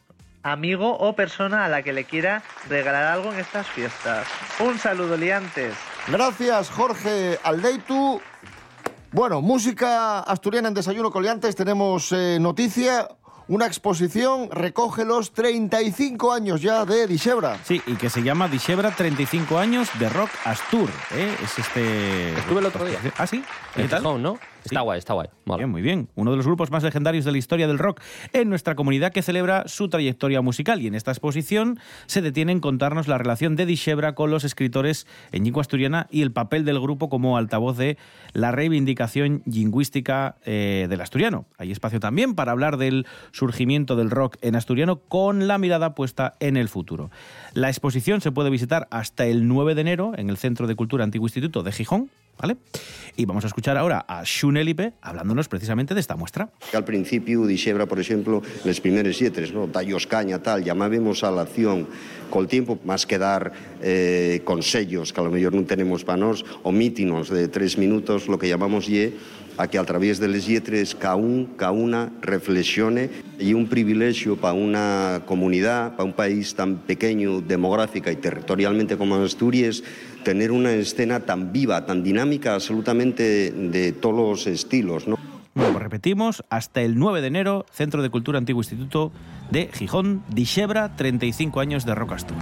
amigo 0.53 0.97
o 0.97 1.15
persona 1.15 1.65
a 1.65 1.69
la 1.69 1.83
que 1.83 1.93
le 1.93 2.05
quiera 2.05 2.43
regalar 2.69 3.05
algo 3.05 3.33
en 3.33 3.41
estas 3.41 3.67
fiestas. 3.67 4.27
Un 4.61 4.79
saludo, 4.79 5.17
liantes. 5.17 5.75
Gracias, 6.09 6.71
Jorge 6.71 7.39
Aldeitu. 7.43 8.21
Bueno, 9.13 9.41
música 9.41 10.21
asturiana 10.21 10.69
en 10.69 10.75
Desayuno 10.75 11.11
Coliantes. 11.11 11.57
Tenemos 11.57 12.13
eh, 12.13 12.39
noticia. 12.41 13.09
Una 13.49 13.67
exposición 13.67 14.51
recoge 14.51 15.05
los 15.05 15.33
35 15.33 16.33
años 16.33 16.61
ya 16.61 16.85
de 16.85 17.07
Dixebra. 17.07 17.59
Sí, 17.63 17.81
y 17.87 17.95
que 17.95 18.11
se 18.11 18.23
llama 18.23 18.49
Dixebra 18.49 18.91
35 18.91 19.57
años 19.57 19.89
de 20.01 20.09
Rock 20.09 20.31
Astur. 20.45 20.91
¿eh? 21.13 21.33
Es 21.45 21.57
este... 21.57 22.33
Estuve 22.37 22.59
el 22.59 22.67
otro 22.67 22.85
día. 22.85 22.99
¿Ah, 23.17 23.27
sí? 23.27 23.45
¿Qué 23.75 23.83
En 23.83 23.89
tal? 23.89 24.03
¿no? 24.03 24.39
Está 24.67 24.81
guay, 24.81 24.99
está 24.99 25.15
guay. 25.15 25.29
Bien, 25.57 25.71
muy 25.71 25.81
bien. 25.81 26.09
Uno 26.17 26.33
de 26.33 26.37
los 26.37 26.47
grupos 26.47 26.71
más 26.71 26.83
legendarios 26.83 27.25
de 27.25 27.33
la 27.33 27.39
historia 27.39 27.69
del 27.69 27.79
rock 27.79 28.01
en 28.33 28.49
nuestra 28.49 28.75
comunidad 28.75 29.13
que 29.13 29.23
celebra 29.23 29.69
su 29.69 29.89
trayectoria 29.89 30.41
musical. 30.43 30.83
Y 30.83 30.89
en 30.89 30.95
esta 30.95 31.13
exposición 31.13 31.79
se 32.07 32.21
detiene 32.21 32.53
en 32.53 32.61
contarnos 32.61 33.07
la 33.07 33.17
relación 33.17 33.55
de 33.55 33.65
Dixebra 33.65 34.15
con 34.15 34.31
los 34.31 34.45
escritores 34.45 35.07
en 35.31 35.45
lengua 35.45 35.61
asturiana 35.61 36.09
y 36.11 36.23
el 36.23 36.33
papel 36.33 36.65
del 36.65 36.81
grupo 36.81 37.09
como 37.09 37.37
altavoz 37.37 37.77
de 37.77 37.97
la 38.33 38.51
reivindicación 38.51 39.43
lingüística 39.47 40.37
eh, 40.45 40.87
del 40.91 41.01
asturiano. 41.01 41.47
Hay 41.59 41.71
espacio 41.71 42.01
también 42.01 42.35
para 42.35 42.53
hablar 42.53 42.77
del 42.77 43.07
surgimiento 43.31 43.95
del 43.95 44.11
rock 44.11 44.37
en 44.41 44.57
asturiano 44.57 44.97
con 44.97 45.47
la 45.47 45.59
mirada 45.59 45.95
puesta 45.95 46.35
en 46.41 46.57
el 46.57 46.69
futuro. 46.69 47.11
La 47.55 47.69
exposición 47.69 48.21
se 48.21 48.33
puede 48.33 48.51
visitar 48.51 48.89
hasta 48.91 49.27
el 49.27 49.47
9 49.47 49.75
de 49.75 49.81
enero 49.81 50.13
en 50.17 50.29
el 50.29 50.37
Centro 50.37 50.67
de 50.67 50.75
Cultura 50.75 51.05
Antiguo 51.05 51.27
Instituto 51.27 51.63
de 51.63 51.73
Gijón. 51.73 52.11
¿Vale? 52.39 52.59
Y 53.17 53.25
vamos 53.25 53.45
a 53.45 53.47
escuchar 53.47 53.79
ahora 53.79 54.05
a 54.07 54.23
Xun 54.27 54.56
Elipe 54.57 54.95
hablándonos 55.01 55.49
precisamente 55.49 55.95
de 55.95 56.01
esta 56.01 56.17
muestra. 56.17 56.51
Al 56.73 56.85
principio 56.85 57.47
dixebra, 57.47 57.87
por 57.87 58.01
exemplo, 58.01 58.43
les 58.65 58.81
primeiras 58.81 59.19
lletres, 59.19 59.53
no? 59.53 59.69
caña, 60.09 60.43
tal, 60.43 60.65
llamábamos 60.65 61.25
a 61.25 61.31
la 61.31 61.43
acción 61.43 61.87
col 62.31 62.49
tiempo, 62.49 62.79
máis 62.83 63.07
que 63.07 63.19
dar 63.23 63.55
eh, 63.81 64.43
consellos 64.43 65.15
que 65.15 65.21
a 65.23 65.25
lo 65.25 65.31
mellor 65.31 65.55
non 65.55 65.65
tenemos 65.65 66.03
para 66.03 66.19
nós, 66.19 66.43
o 66.67 66.75
mítinos 66.75 67.31
de 67.31 67.47
tres 67.47 67.79
minutos, 67.79 68.27
lo 68.27 68.39
que 68.39 68.51
llamamos 68.51 68.91
lle 68.91 69.15
a 69.57 69.69
que 69.69 69.79
a 69.79 69.85
través 69.85 70.21
de 70.21 70.29
les 70.29 70.47
lletres 70.47 70.95
ca 70.95 71.17
un, 71.17 71.57
ca 71.57 71.71
una 71.71 72.13
reflexione 72.21 73.09
e 73.41 73.57
un 73.57 73.69
privilexio 73.73 74.37
para 74.37 74.53
unha 74.53 75.25
comunidad, 75.25 75.97
para 75.97 76.05
un 76.05 76.13
país 76.13 76.53
tan 76.53 76.85
pequeño 76.85 77.41
demográfica 77.41 78.13
e 78.13 78.21
territorialmente 78.21 79.01
como 79.01 79.17
Asturias, 79.17 79.81
tener 80.27 80.51
una 80.51 80.73
escena 80.73 81.21
tan 81.21 81.53
viva, 81.53 81.87
tan 81.87 82.03
dinámica, 82.03 82.55
absolutamente 82.55 83.53
de 83.53 83.93
todos 83.93 84.17
los 84.17 84.47
estilos, 84.49 85.07
¿no? 85.07 85.17
Bueno, 85.55 85.71
pues 85.71 85.85
repetimos, 85.85 86.45
hasta 86.51 86.81
el 86.81 86.99
9 86.99 87.21
de 87.21 87.29
enero, 87.29 87.65
Centro 87.71 88.03
de 88.03 88.11
Cultura 88.11 88.37
Antiguo 88.37 88.61
Instituto 88.61 89.13
de 89.53 89.71
Gijón, 89.73 90.25
Dixebra, 90.29 90.97
35 90.97 91.61
años 91.61 91.87
de 91.87 91.95
Rock 91.95 92.15
Astur. 92.15 92.37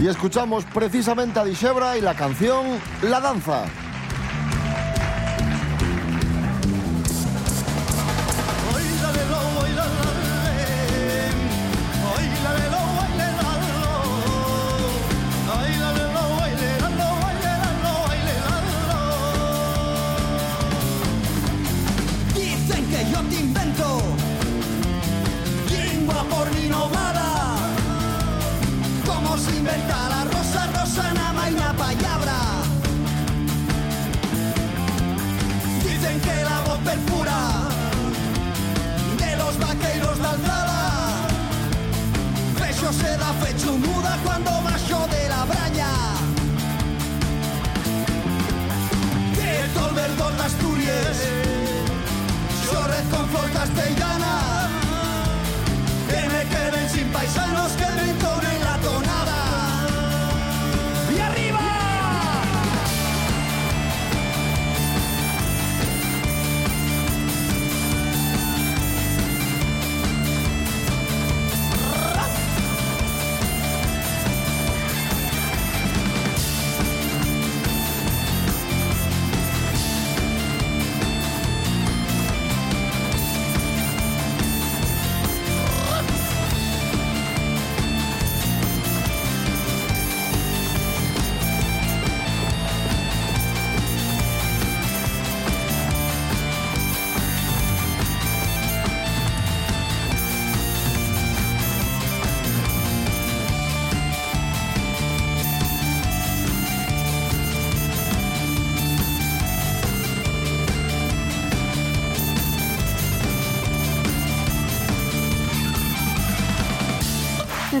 Y 0.00 0.06
escuchamos 0.06 0.64
precisamente 0.66 1.40
a 1.40 1.44
Dixebra 1.44 1.98
y 1.98 2.00
la 2.00 2.14
canción 2.14 2.64
La 3.02 3.20
Danza. 3.20 3.64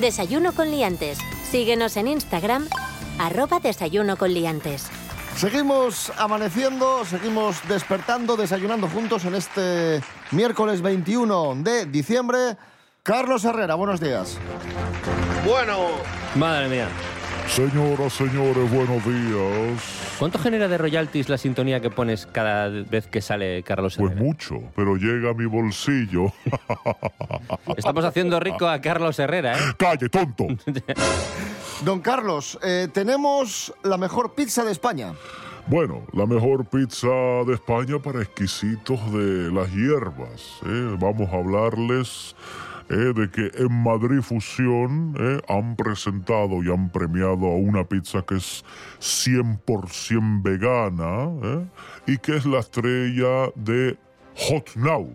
Desayuno 0.06 0.52
con 0.52 0.70
liantes. 0.70 1.18
Síguenos 1.50 1.96
en 1.96 2.06
Instagram, 2.06 2.68
arroba 3.18 3.58
desayuno 3.58 4.16
con 4.16 4.32
liantes. 4.32 4.86
Seguimos 5.36 6.12
amaneciendo, 6.16 7.04
seguimos 7.04 7.56
despertando, 7.66 8.36
desayunando 8.36 8.88
juntos 8.88 9.24
en 9.24 9.34
este 9.34 10.00
miércoles 10.30 10.80
21 10.80 11.56
de 11.56 11.86
diciembre. 11.86 12.56
Carlos 13.02 13.44
Herrera, 13.44 13.74
buenos 13.74 13.98
días. 13.98 14.38
Bueno, 15.44 15.88
Madre 16.36 16.68
mía. 16.68 16.88
Señoras, 17.48 18.12
señores, 18.12 18.70
buenos 18.70 19.04
días. 19.04 20.05
¿Cuánto 20.18 20.38
genera 20.38 20.66
de 20.66 20.78
royalties 20.78 21.28
la 21.28 21.36
sintonía 21.36 21.80
que 21.80 21.90
pones 21.90 22.26
cada 22.26 22.68
vez 22.68 23.06
que 23.06 23.20
sale 23.20 23.62
Carlos 23.62 23.96
Pues 23.96 24.12
Herrera? 24.12 24.24
mucho, 24.26 24.62
pero 24.74 24.96
llega 24.96 25.30
a 25.30 25.34
mi 25.34 25.44
bolsillo. 25.44 26.32
Estamos 27.76 28.04
haciendo 28.04 28.40
rico 28.40 28.66
a 28.66 28.80
Carlos 28.80 29.18
Herrera, 29.18 29.58
¿eh? 29.58 29.62
¡Calle, 29.76 30.08
tonto! 30.08 30.46
Don 31.84 32.00
Carlos, 32.00 32.58
eh, 32.62 32.88
tenemos 32.92 33.74
la 33.82 33.98
mejor 33.98 34.34
pizza 34.34 34.64
de 34.64 34.72
España. 34.72 35.12
Bueno, 35.66 36.06
la 36.12 36.24
mejor 36.24 36.64
pizza 36.64 37.08
de 37.46 37.54
España 37.54 37.98
para 37.98 38.22
exquisitos 38.22 38.98
de 39.12 39.50
las 39.52 39.70
hierbas. 39.70 40.60
¿eh? 40.64 40.96
Vamos 40.98 41.28
a 41.30 41.36
hablarles 41.36 42.34
eh, 42.88 43.12
de 43.14 43.30
que 43.30 43.50
en 43.56 43.82
Madrid 43.82 44.20
Fusión 44.20 45.16
eh, 45.18 45.40
han 45.48 45.74
presentado 45.74 46.62
y 46.62 46.70
han 46.72 46.88
premiado 46.90 47.46
a 47.46 47.56
una 47.56 47.84
pizza 47.84 48.22
que 48.22 48.36
es 48.36 48.64
100% 49.00 50.42
vegana 50.42 51.30
¿eh? 51.42 51.66
y 52.06 52.18
que 52.18 52.36
es 52.36 52.46
la 52.46 52.60
estrella 52.60 53.50
de 53.56 53.98
Hot 54.36 54.76
Now, 54.76 55.12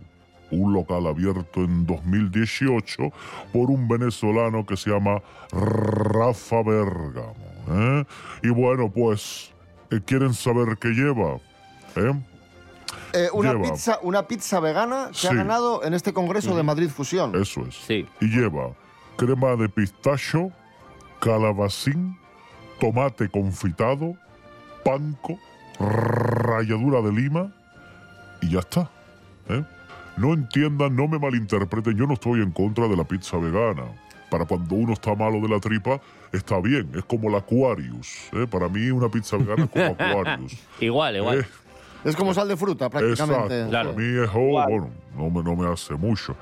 un 0.51 0.73
local 0.73 1.07
abierto 1.07 1.63
en 1.63 1.85
2018 1.85 3.11
por 3.53 3.69
un 3.69 3.87
venezolano 3.87 4.65
que 4.65 4.75
se 4.75 4.89
llama 4.89 5.21
Rafa 5.51 6.63
Bergamo. 6.63 7.35
¿eh? 7.69 8.05
Y 8.43 8.49
bueno, 8.49 8.91
pues, 8.91 9.53
¿quieren 10.05 10.33
saber 10.33 10.77
qué 10.77 10.89
lleva? 10.89 11.37
¿Eh? 11.95 12.13
Eh, 13.13 13.29
una, 13.33 13.53
Lleva. 13.53 13.69
pizza, 13.69 13.99
una 14.01 14.27
pizza 14.27 14.59
vegana 14.59 15.09
que 15.19 15.27
ha 15.27 15.33
ganado 15.33 15.83
en 15.83 15.93
este 15.93 16.13
congreso 16.13 16.55
de 16.55 16.63
Madrid 16.63 16.89
Fusión. 16.89 17.35
Eso 17.35 17.65
es. 17.67 17.75
Sí. 17.75 18.07
Y 18.19 18.27
lleva 18.27 18.71
crema 19.17 19.55
de 19.55 19.69
pistacho, 19.69 20.51
calabacín, 21.19 22.17
tomate 22.79 23.29
confitado, 23.29 24.15
panco, 24.83 25.37
ralladura 25.79 27.01
de 27.01 27.11
lima 27.11 27.51
y 28.41 28.51
ya 28.51 28.59
está. 28.59 28.89
¿eh? 29.49 29.63
No 30.17 30.33
entiendan, 30.33 30.95
no 30.95 31.07
me 31.07 31.19
malinterpreten, 31.19 31.95
yo 31.95 32.07
no 32.07 32.13
estoy 32.13 32.41
en 32.41 32.51
contra 32.51 32.87
de 32.87 32.97
la 32.97 33.03
pizza 33.03 33.37
vegana. 33.37 33.83
Para 34.29 34.45
cuando 34.45 34.75
uno 34.75 34.93
está 34.93 35.13
malo 35.13 35.41
de 35.41 35.49
la 35.49 35.59
tripa, 35.59 35.99
está 36.31 36.59
bien, 36.59 36.89
es 36.95 37.03
como 37.03 37.29
la 37.29 37.39
Aquarius. 37.39 38.29
¿eh? 38.33 38.47
Para 38.49 38.69
mí 38.69 38.89
una 38.89 39.09
pizza 39.09 39.37
vegana 39.37 39.65
es 39.65 39.69
como 39.69 39.85
Aquarius. 39.99 40.57
Igual, 40.79 41.17
igual. 41.17 41.39
Eh, 41.39 41.45
Es 42.03 42.15
como 42.15 42.33
sal 42.33 42.47
de 42.47 42.57
fruta, 42.57 42.89
prácticamente. 42.89 43.61
Exacto. 43.65 43.71
Para 43.71 43.91
mí 43.93 44.23
es 44.23 44.29
oh, 44.33 44.39
bueno, 44.67 44.89
no 45.15 45.29
me, 45.29 45.43
no 45.43 45.55
me 45.55 45.71
hace 45.71 45.93
mucho. 45.95 46.35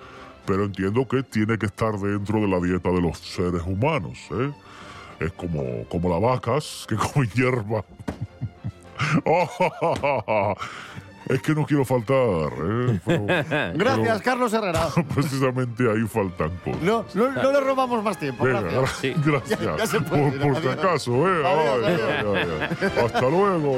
Pero 0.45 0.63
entiendo 0.65 1.07
que 1.07 1.21
tiene 1.23 1.57
que 1.57 1.65
estar 1.67 1.93
dentro 1.99 2.39
de 2.39 2.47
la 2.47 2.59
dieta 2.59 2.89
de 2.89 3.01
los 3.01 3.17
seres 3.19 3.61
humanos. 3.65 4.17
¿eh? 4.31 4.51
Es 5.19 5.31
como, 5.33 5.83
como 5.89 6.09
las 6.09 6.21
vacas 6.21 6.85
que 6.87 6.95
comen 7.13 7.29
hierba. 7.31 7.83
es 11.29 11.41
que 11.41 11.53
no 11.53 11.65
quiero 11.65 11.85
faltar. 11.85 12.51
¿eh? 12.57 12.99
Pero- 13.05 13.25
Gracias, 13.75 14.07
pero 14.07 14.21
Carlos 14.23 14.53
Herrera. 14.53 14.87
precisamente 15.13 15.83
ahí 15.91 16.07
faltan 16.07 16.49
cosas. 16.63 16.81
No, 16.81 17.05
no, 17.13 17.31
no 17.31 17.51
le 17.51 17.59
robamos 17.59 18.03
más 18.03 18.17
tiempo. 18.17 18.43
Venga, 18.45 18.61
gracias. 18.61 19.17
gra- 19.17 19.23
gracias. 19.41 19.59
Ya- 19.61 19.77
ya 19.77 19.87
se 19.87 20.01
puede 20.01 20.31
por 20.31 20.33
ir, 20.35 20.41
por 20.53 20.61
si 20.61 20.67
acaso, 20.67 21.11
¿eh? 21.29 21.45
Adiós, 21.45 21.83
Ay, 21.85 21.93
adiós. 21.93 22.09
ay, 22.35 22.47
ay, 22.71 22.79
ay. 22.81 23.05
Hasta 23.05 23.21
luego. 23.29 23.77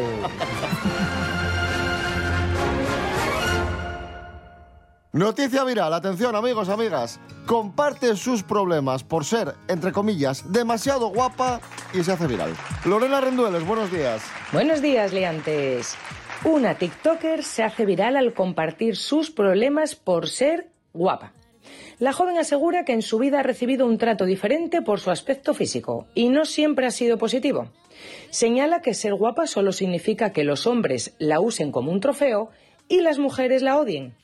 Noticia 5.13 5.65
viral, 5.65 5.93
atención 5.93 6.37
amigos, 6.37 6.69
amigas. 6.69 7.19
Comparte 7.45 8.15
sus 8.15 8.43
problemas 8.43 9.03
por 9.03 9.25
ser, 9.25 9.55
entre 9.67 9.91
comillas, 9.91 10.53
demasiado 10.53 11.09
guapa 11.09 11.59
y 11.93 12.01
se 12.01 12.13
hace 12.13 12.27
viral. 12.27 12.53
Lorena 12.85 13.19
Rendueles, 13.19 13.65
buenos 13.65 13.91
días. 13.91 14.21
Buenos 14.53 14.81
días, 14.81 15.11
liantes. 15.11 15.97
Una 16.45 16.75
TikToker 16.75 17.43
se 17.43 17.61
hace 17.61 17.85
viral 17.85 18.15
al 18.15 18.33
compartir 18.33 18.95
sus 18.95 19.31
problemas 19.31 19.95
por 19.95 20.29
ser 20.29 20.69
guapa. 20.93 21.33
La 21.99 22.13
joven 22.13 22.37
asegura 22.37 22.85
que 22.85 22.93
en 22.93 23.01
su 23.01 23.19
vida 23.19 23.41
ha 23.41 23.43
recibido 23.43 23.87
un 23.87 23.97
trato 23.97 24.23
diferente 24.23 24.81
por 24.81 25.01
su 25.01 25.11
aspecto 25.11 25.53
físico 25.53 26.07
y 26.15 26.29
no 26.29 26.45
siempre 26.45 26.87
ha 26.87 26.91
sido 26.91 27.17
positivo. 27.17 27.67
Señala 28.29 28.81
que 28.81 28.93
ser 28.93 29.15
guapa 29.15 29.45
solo 29.45 29.73
significa 29.73 30.31
que 30.31 30.45
los 30.45 30.65
hombres 30.67 31.15
la 31.19 31.41
usen 31.41 31.73
como 31.73 31.91
un 31.91 31.99
trofeo 31.99 32.49
y 32.87 33.01
las 33.01 33.19
mujeres 33.19 33.61
la 33.61 33.77
odien. 33.77 34.15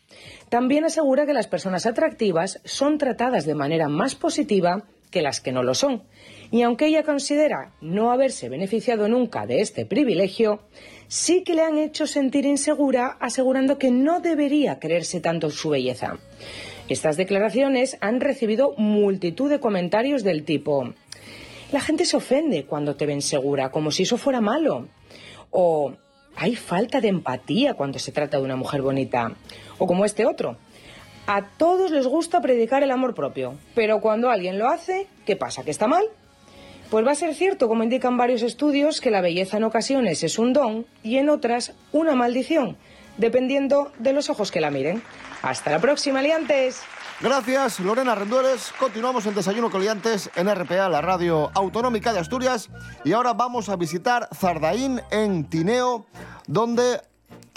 También 0.50 0.86
asegura 0.86 1.26
que 1.26 1.34
las 1.34 1.48
personas 1.48 1.86
atractivas 1.86 2.62
son 2.64 2.98
tratadas 2.98 3.46
de 3.46 3.56
manera 3.56 3.90
más 3.90 4.16
positiva 4.16 4.84
que 5.12 5.22
las 5.22 5.42
que 5.42 5.52
no 5.52 5.64
lo 5.64 5.74
son. 5.74 6.04
Y 6.52 6.62
aunque 6.62 6.88
ella 6.88 7.04
considera 7.04 7.74
no 7.82 8.12
haberse 8.12 8.50
beneficiado 8.50 9.08
nunca 9.08 9.46
de 9.46 9.62
este 9.62 9.86
privilegio, 9.86 10.62
sí 11.08 11.44
que 11.44 11.54
le 11.54 11.64
han 11.64 11.78
hecho 11.78 12.08
sentir 12.08 12.46
insegura 12.46 13.18
asegurando 13.20 13.78
que 13.78 13.92
no 13.92 14.20
debería 14.22 14.80
creerse 14.80 15.20
tanto 15.20 15.50
su 15.50 15.70
belleza. 15.70 16.18
Estas 16.90 17.18
declaraciones 17.18 17.98
han 18.00 18.22
recibido 18.22 18.74
multitud 18.78 19.50
de 19.50 19.60
comentarios 19.60 20.24
del 20.24 20.44
tipo 20.44 20.94
la 21.72 21.82
gente 21.82 22.06
se 22.06 22.16
ofende 22.16 22.66
cuando 22.66 22.96
te 22.96 23.06
ven 23.06 23.22
segura, 23.22 23.72
como 23.72 23.92
si 23.92 24.04
eso 24.04 24.18
fuera 24.18 24.40
malo. 24.40 24.88
O 25.52 25.94
hay 26.38 26.56
falta 26.56 27.02
de 27.02 27.08
empatía 27.08 27.74
cuando 27.74 27.98
se 27.98 28.12
trata 28.12 28.38
de 28.38 28.44
una 28.44 28.56
mujer 28.56 28.84
bonita. 28.84 29.32
O 29.80 29.88
como 29.88 30.06
este 30.06 30.26
otro. 30.26 30.58
A 31.26 31.42
todos 31.58 31.92
les 31.92 32.06
gusta 32.06 32.42
predicar 32.42 32.84
el 32.84 32.92
amor 32.92 33.16
propio, 33.16 33.56
pero 33.76 34.00
cuando 34.00 34.30
alguien 34.30 34.60
lo 34.60 34.70
hace, 34.70 35.08
¿qué 35.26 35.36
pasa? 35.36 35.64
¿Que 35.64 35.72
está 35.72 35.88
mal? 35.88 36.06
Pues 36.90 37.06
va 37.06 37.12
a 37.12 37.16
ser 37.16 37.34
cierto, 37.34 37.68
como 37.68 37.84
indican 37.84 38.16
varios 38.16 38.44
estudios, 38.44 39.02
que 39.02 39.12
la 39.12 39.20
belleza 39.20 39.58
en 39.58 39.66
ocasiones 39.66 40.24
es 40.24 40.40
un 40.40 40.54
don 40.54 40.86
y 41.04 41.18
en 41.18 41.30
otras 41.30 41.74
una 41.92 42.16
maldición, 42.16 42.78
dependiendo 43.18 43.92
de 44.00 44.14
los 44.14 44.30
ojos 44.30 44.52
que 44.52 44.62
la 44.62 44.72
miren. 44.72 45.02
Hasta 45.42 45.72
la 45.72 45.80
próxima, 45.80 46.22
liantes. 46.22 46.82
Gracias, 47.20 47.80
Lorena 47.80 48.14
Rendueles. 48.14 48.72
Continuamos 48.80 49.26
en 49.26 49.34
Desayuno 49.34 49.72
Coliantes 49.72 50.30
en 50.36 50.54
RPA, 50.54 50.88
la 50.88 51.02
radio 51.02 51.50
autonómica 51.56 52.14
de 52.14 52.20
Asturias. 52.20 52.70
Y 53.04 53.14
ahora 53.14 53.34
vamos 53.34 53.70
a 53.70 53.76
visitar 53.76 54.30
Zardaín 54.36 55.02
en 55.10 55.50
Tineo, 55.50 56.06
donde 56.46 57.02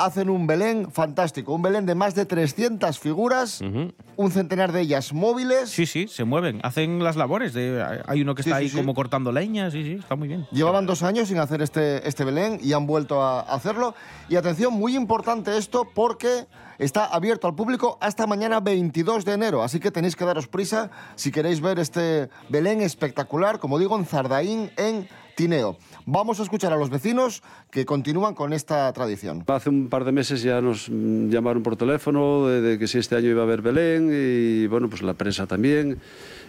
hacen 0.05 0.31
un 0.31 0.47
Belén 0.47 0.91
fantástico. 0.91 1.55
Un 1.55 1.63
Belén 1.63 1.87
de 1.87 1.95
más 1.95 2.15
de 2.15 2.27
300 2.27 2.99
figuras, 2.99 3.61
un 3.61 4.31
centenar 4.31 4.73
de 4.73 4.81
ellas 4.83 5.13
móviles. 5.13 5.71
Sí, 5.71 5.87
sí, 5.87 6.07
se 6.09 6.25
mueven, 6.25 6.61
hacen 6.63 7.03
las 7.03 7.17
labores. 7.17 7.53
De, 7.53 7.85
hay 8.07 8.23
uno 8.23 8.35
que 8.35 8.43
está 8.43 8.57
Sí, 8.57 8.63
ahí 8.63 8.69
sí. 8.69 8.77
como 8.77 8.95
cortando 8.95 9.33
leña, 9.33 9.71
sí, 9.71 9.83
sí, 9.83 9.93
está 9.95 10.17
muy 10.17 10.29
bien. 10.29 10.47
Llevaban 10.53 10.87
dos 10.87 11.03
años 11.03 11.29
sin 11.29 11.39
hacer 11.39 11.63
este, 11.63 12.07
este 12.09 12.25
Belén 12.25 12.59
y 12.63 12.73
han 12.73 12.87
vuelto 12.87 13.23
a 13.23 13.41
hacerlo. 13.41 13.95
Y 14.29 14.37
atención, 14.37 14.73
muy 14.75 14.97
importante 14.97 15.57
esto 15.57 15.87
porque 15.95 16.47
está 16.79 17.05
abierto 17.05 17.47
al 17.47 17.55
público 17.55 17.99
hasta 18.01 18.27
mañana 18.27 18.61
22 18.61 19.25
de 19.25 19.33
enero. 19.35 19.63
Así 19.63 19.81
que 19.81 19.91
tenéis 19.91 20.17
que 20.17 20.25
daros 20.25 20.49
prisa 20.49 20.91
si 21.15 21.31
queréis 21.31 21.61
ver 21.61 21.79
este 21.79 22.31
Belén 22.49 22.81
espectacular, 22.81 23.59
como 23.59 23.79
digo, 23.79 23.97
en 23.99 24.07
Zardaín, 24.07 24.71
en 24.77 25.09
Tineo. 25.41 25.79
Vamos 26.05 26.39
a 26.39 26.43
escuchar 26.43 26.71
a 26.75 26.77
los 26.77 26.91
vecinos 26.91 27.43
que 27.71 27.87
continúan 27.87 28.35
con 28.35 28.53
esta 28.53 28.93
tradición. 28.93 29.43
Hace 29.47 29.71
un 29.71 29.89
par 29.89 30.05
de 30.05 30.13
meses 30.13 30.43
ya 30.43 30.61
nos 30.61 30.91
mm, 30.91 31.31
llamaron 31.31 31.63
por 31.63 31.77
teléfono 31.77 32.47
de, 32.47 32.79
que 32.79 32.87
si 32.87 32.99
este 32.99 33.17
año 33.17 33.31
iba 33.31 33.41
a 33.41 33.45
haber 33.45 33.63
Belén 33.63 34.11
y 34.13 34.67
bueno, 34.67 34.91
pues 34.91 35.01
la 35.01 35.15
prensa 35.15 35.47
también 35.47 35.97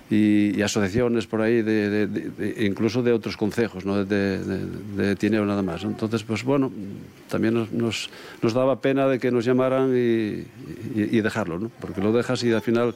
y, 0.09 0.61
asociaciones 0.61 1.25
por 1.25 1.41
ahí, 1.41 1.61
de, 1.61 2.65
incluso 2.67 3.01
de 3.01 3.13
otros 3.13 3.37
concejos, 3.37 3.85
¿no? 3.85 4.03
de, 4.03 5.15
Tineo 5.17 5.45
nada 5.45 5.61
más. 5.61 5.85
Entonces, 5.85 6.23
pues 6.23 6.43
bueno, 6.43 6.69
también 7.29 7.53
nos, 7.71 8.09
daba 8.53 8.81
pena 8.81 9.07
de 9.07 9.19
que 9.19 9.31
nos 9.31 9.45
llamaran 9.45 9.95
y- 9.95 10.43
y 10.95 11.21
dejarlo, 11.21 11.59
¿no? 11.59 11.71
porque 11.79 12.01
lo 12.01 12.11
dejas 12.11 12.43
y 12.43 12.51
al 12.51 12.61
final 12.61 12.93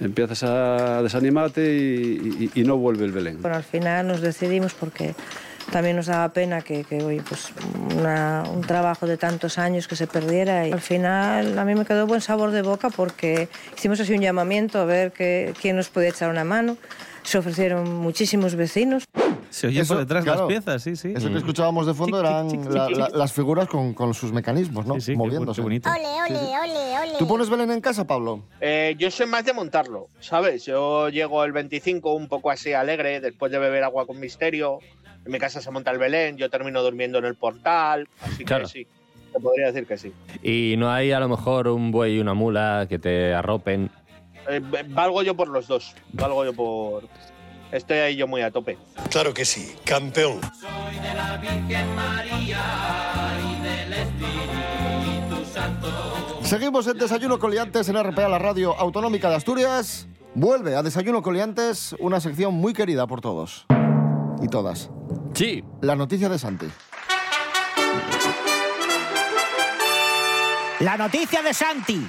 empiezas 0.00 0.42
a 0.42 1.02
desanimarte 1.02 1.62
y, 1.72 2.64
no 2.64 2.76
vuelve 2.76 3.04
el 3.04 3.12
Belén. 3.12 3.40
Bueno, 3.40 3.56
al 3.56 3.64
final 3.64 4.06
nos 4.08 4.20
decidimos 4.20 4.74
porque 4.74 5.14
también 5.70 5.96
nos 5.96 6.06
daba 6.06 6.32
pena 6.32 6.62
que, 6.62 6.84
que, 6.84 6.98
pues 7.28 7.52
un 7.96 8.62
trabajo 8.62 9.06
de 9.06 9.16
tantos 9.16 9.58
años 9.58 9.88
que 9.88 9.96
se 9.96 10.06
perdiera 10.06 10.66
y 10.68 10.72
al 10.72 10.80
final 10.80 11.58
a 11.58 11.64
mí 11.64 11.74
me 11.74 11.84
quedó 11.84 12.06
buen 12.06 12.20
sabor 12.20 12.50
de 12.50 12.62
boca 12.62 12.90
porque 12.90 13.48
hicimos 13.76 14.00
así 14.00 14.12
un 14.14 14.20
llamamiento 14.20 14.78
a 14.78 14.84
ver 14.84 15.12
que, 15.12 15.54
quién 15.60 15.76
nos 15.76 15.88
podía 15.88 16.10
echar 16.10 16.30
una 16.30 16.44
mano. 16.44 16.76
Se 17.22 17.38
ofrecieron 17.38 17.94
muchísimos 17.94 18.54
vecinos. 18.54 19.04
Se 19.54 19.68
oyen 19.68 19.86
por 19.86 19.98
detrás 19.98 20.24
claro, 20.24 20.40
las 20.40 20.48
piezas, 20.48 20.82
sí, 20.82 20.96
sí. 20.96 21.12
Eso 21.16 21.30
que 21.30 21.38
escuchábamos 21.38 21.86
de 21.86 21.94
fondo 21.94 22.18
eran 22.18 22.48
la- 22.74 22.90
la- 22.90 23.08
las 23.10 23.32
figuras 23.32 23.68
con, 23.68 23.94
con 23.94 24.12
sus 24.12 24.32
mecanismos, 24.32 24.84
¿no? 24.84 24.96
Moviéndose. 25.16 25.60
Ole, 25.60 25.80
ole, 25.86 26.38
ole, 26.38 26.98
ole. 26.98 27.18
¿Tú 27.18 27.28
pones 27.28 27.48
Belén 27.48 27.70
en 27.70 27.80
casa, 27.80 28.04
Pablo? 28.06 28.40
Eh, 28.60 28.96
yo 28.98 29.10
soy 29.12 29.26
más 29.26 29.44
de 29.44 29.52
montarlo, 29.52 30.08
¿sabes? 30.18 30.64
Yo 30.66 31.08
llego 31.08 31.44
el 31.44 31.52
25 31.52 32.14
un 32.14 32.26
poco 32.26 32.50
así 32.50 32.72
alegre, 32.72 33.20
después 33.20 33.52
de 33.52 33.58
beber 33.60 33.84
agua 33.84 34.06
con 34.06 34.18
misterio. 34.18 34.80
En 35.24 35.30
mi 35.32 35.38
casa 35.38 35.60
se 35.60 35.70
monta 35.70 35.90
el 35.92 35.98
Belén, 35.98 36.36
yo 36.36 36.50
termino 36.50 36.82
durmiendo 36.82 37.18
en 37.18 37.24
el 37.26 37.36
portal, 37.36 38.08
así 38.22 38.44
Claro. 38.44 38.64
que 38.64 38.70
sí. 38.70 38.86
Te 39.32 39.38
podría 39.40 39.66
decir 39.66 39.86
que 39.86 39.96
sí. 39.98 40.12
Y 40.42 40.74
no 40.78 40.90
hay 40.90 41.12
a 41.12 41.20
lo 41.20 41.28
mejor 41.28 41.68
un 41.68 41.90
buey 41.92 42.16
y 42.16 42.20
una 42.20 42.34
mula 42.34 42.86
que 42.88 42.98
te 42.98 43.32
arropen. 43.34 43.88
Eh, 44.48 44.60
valgo 44.88 45.22
yo 45.22 45.34
por 45.36 45.48
los 45.48 45.66
dos. 45.68 45.94
Valgo 46.12 46.44
yo 46.44 46.52
por. 46.52 47.04
Estoy 47.74 47.98
ahí 47.98 48.14
yo 48.14 48.28
muy 48.28 48.40
a 48.40 48.52
tope. 48.52 48.78
Claro 49.10 49.34
que 49.34 49.44
sí, 49.44 49.74
campeón. 49.84 50.40
Seguimos 56.42 56.86
en 56.86 56.98
Desayuno 56.98 57.40
Coliantes 57.40 57.88
en 57.88 58.00
RPA, 58.00 58.28
la 58.28 58.38
radio 58.38 58.78
autonómica 58.78 59.28
de 59.28 59.34
Asturias. 59.34 60.06
Vuelve 60.36 60.76
a 60.76 60.84
Desayuno 60.84 61.20
Coliantes, 61.20 61.96
una 61.98 62.20
sección 62.20 62.54
muy 62.54 62.74
querida 62.74 63.08
por 63.08 63.20
todos 63.20 63.66
y 64.40 64.46
todas. 64.46 64.90
Sí. 65.34 65.64
La 65.80 65.96
noticia 65.96 66.28
de 66.28 66.38
Santi. 66.38 66.66
La 70.78 70.96
noticia 70.96 71.42
de 71.42 71.52
Santi. 71.52 72.06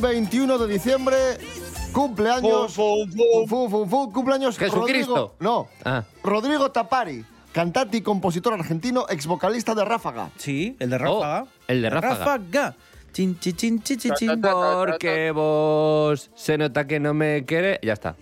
Hoy, 0.02 0.14
21 0.14 0.58
de 0.58 0.66
diciembre, 0.72 1.16
cumpleaños. 1.92 2.72
Fu, 2.72 3.06
fu, 3.46 3.68
fu, 3.68 3.86
fu, 3.86 4.12
cumpleaños. 4.12 4.56
Jesucristo. 4.56 5.14
Rodrigo- 5.14 5.34
no. 5.40 5.68
Ah. 5.84 6.04
Rodrigo 6.22 6.70
Tapari, 6.70 7.24
cantante 7.52 7.98
y 7.98 8.00
compositor 8.00 8.54
argentino, 8.54 9.04
ex 9.10 9.26
vocalista 9.26 9.74
de 9.74 9.84
Ráfaga. 9.84 10.30
Sí, 10.36 10.74
el 10.78 10.90
de 10.90 10.98
Ráfaga. 10.98 11.46
el 11.68 11.82
de 11.82 11.90
Ráfaga. 11.90 12.14
Ráfaga. 12.38 12.76
Chin, 13.12 13.38
chin, 13.40 13.56
chin, 13.56 13.82
chin, 13.82 13.98
chin, 13.98 14.12
chin. 14.14 14.40
Porque 14.40 15.32
vos 15.32 16.30
se 16.34 16.56
nota 16.56 16.86
que 16.86 16.98
no 17.00 17.12
me 17.12 17.44
quiere. 17.44 17.78
Ya 17.82 17.92
está. 17.92 18.16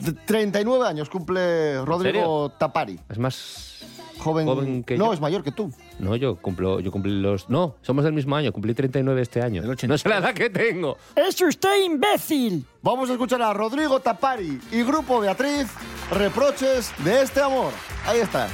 De 0.00 0.12
39 0.12 0.86
años 0.88 1.08
cumple 1.08 1.84
Rodrigo 1.84 2.50
Tapari. 2.58 2.98
Es 3.08 3.18
más 3.18 3.71
joven, 4.18 4.46
joven 4.46 4.84
que 4.84 4.96
no, 4.96 5.06
yo. 5.06 5.12
es 5.12 5.20
mayor 5.20 5.42
que 5.42 5.52
tú. 5.52 5.72
No, 5.98 6.16
yo 6.16 6.36
cumplo, 6.36 6.80
yo 6.80 6.90
cumplí 6.90 7.20
los. 7.20 7.48
No, 7.48 7.76
somos 7.82 8.04
del 8.04 8.12
mismo 8.12 8.34
año, 8.36 8.52
cumplí 8.52 8.74
39 8.74 9.22
este 9.22 9.42
año. 9.42 9.62
No 9.62 9.98
sé 9.98 10.08
la 10.08 10.18
edad 10.18 10.34
que 10.34 10.50
tengo. 10.50 10.96
¡Es 11.14 11.40
usted 11.40 11.84
imbécil! 11.84 12.64
Vamos 12.82 13.08
a 13.10 13.12
escuchar 13.12 13.42
a 13.42 13.52
Rodrigo 13.52 14.00
Tapari 14.00 14.60
y 14.70 14.82
Grupo 14.82 15.20
Beatriz, 15.20 15.68
Reproches 16.10 16.92
de 17.04 17.22
este 17.22 17.40
amor. 17.40 17.72
Ahí 18.06 18.18
está. 18.20 18.48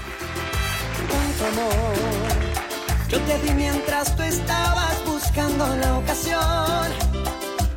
tanto 1.08 1.60
amor. 1.60 1.74
Yo 3.08 3.18
te 3.20 3.38
di 3.38 3.54
mientras 3.54 4.14
tú 4.16 4.22
estabas 4.22 5.02
buscando 5.06 5.66
la 5.76 5.98
ocasión 5.98 6.90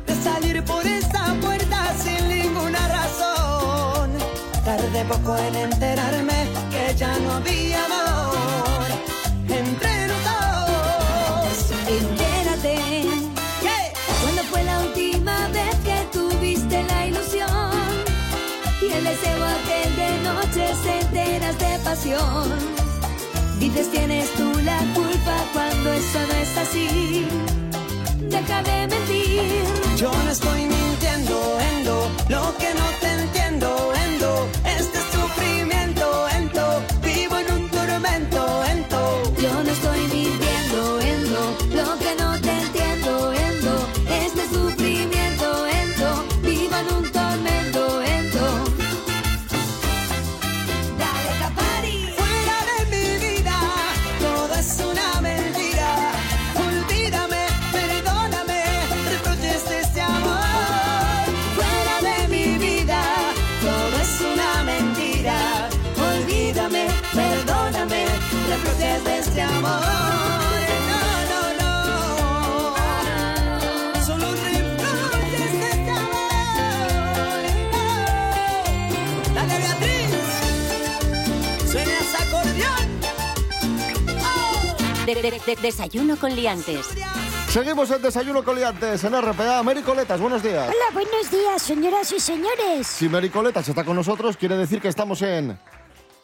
de 0.06 0.14
salir 0.14 0.62
por 0.64 0.86
esa 0.86 1.34
puerta 1.40 1.94
sin 1.96 2.28
ninguna 2.28 2.86
razón. 2.88 4.10
Tardé 4.62 5.04
poco 5.06 5.36
en 5.38 5.54
enterarme 5.56 6.41
ya 7.02 7.18
no 7.18 7.32
había 7.32 7.84
amor 7.86 8.86
entre 9.48 9.92
los 10.10 10.20
dos. 10.30 11.54
Entérate. 11.98 12.76
¿Cuándo 14.20 14.42
fue 14.50 14.62
la 14.62 14.78
última 14.86 15.36
vez 15.48 15.74
que 15.86 15.98
tuviste 16.16 16.84
la 16.84 17.06
ilusión? 17.10 17.82
Y 18.84 18.86
el 18.98 19.04
deseo 19.10 19.40
aquel 19.56 19.90
de 20.02 20.10
noches 20.28 20.76
enteras 21.00 21.58
de 21.64 21.72
pasión. 21.88 22.46
Dices 23.58 23.90
tienes 23.90 24.32
tú 24.34 24.48
la 24.70 24.78
culpa 24.94 25.36
cuando 25.54 25.92
eso 25.92 26.20
no 26.28 26.34
es 26.44 26.56
así. 26.64 27.26
Deja 28.34 28.58
de 28.68 28.78
mentir. 28.92 29.64
Yo 29.96 30.10
no 30.24 30.30
estoy 30.30 30.60
mintiendo, 30.74 31.34
Endo, 31.70 31.96
lo 32.28 32.44
que 32.60 32.70
no 32.80 32.86
te 33.00 33.08
entiendo, 33.22 33.68
Endo, 33.94 34.01
De- 85.14 85.20
de- 85.30 85.40
de- 85.44 85.56
desayuno 85.56 86.16
con 86.16 86.34
liantes. 86.34 86.86
Seguimos 87.48 87.90
en 87.90 88.00
Desayuno 88.00 88.42
Coliantes 88.42 89.04
en 89.04 89.12
RPA. 89.14 89.62
Mericoletas, 89.62 90.18
buenos 90.18 90.42
días. 90.42 90.66
Hola, 90.68 90.84
buenos 90.94 91.30
días, 91.30 91.60
señoras 91.60 92.10
y 92.12 92.18
señores. 92.18 92.86
Si 92.86 93.10
Mericoletas 93.10 93.68
está 93.68 93.84
con 93.84 93.94
nosotros, 93.96 94.38
quiere 94.38 94.56
decir 94.56 94.80
que 94.80 94.88
estamos 94.88 95.20
en 95.20 95.58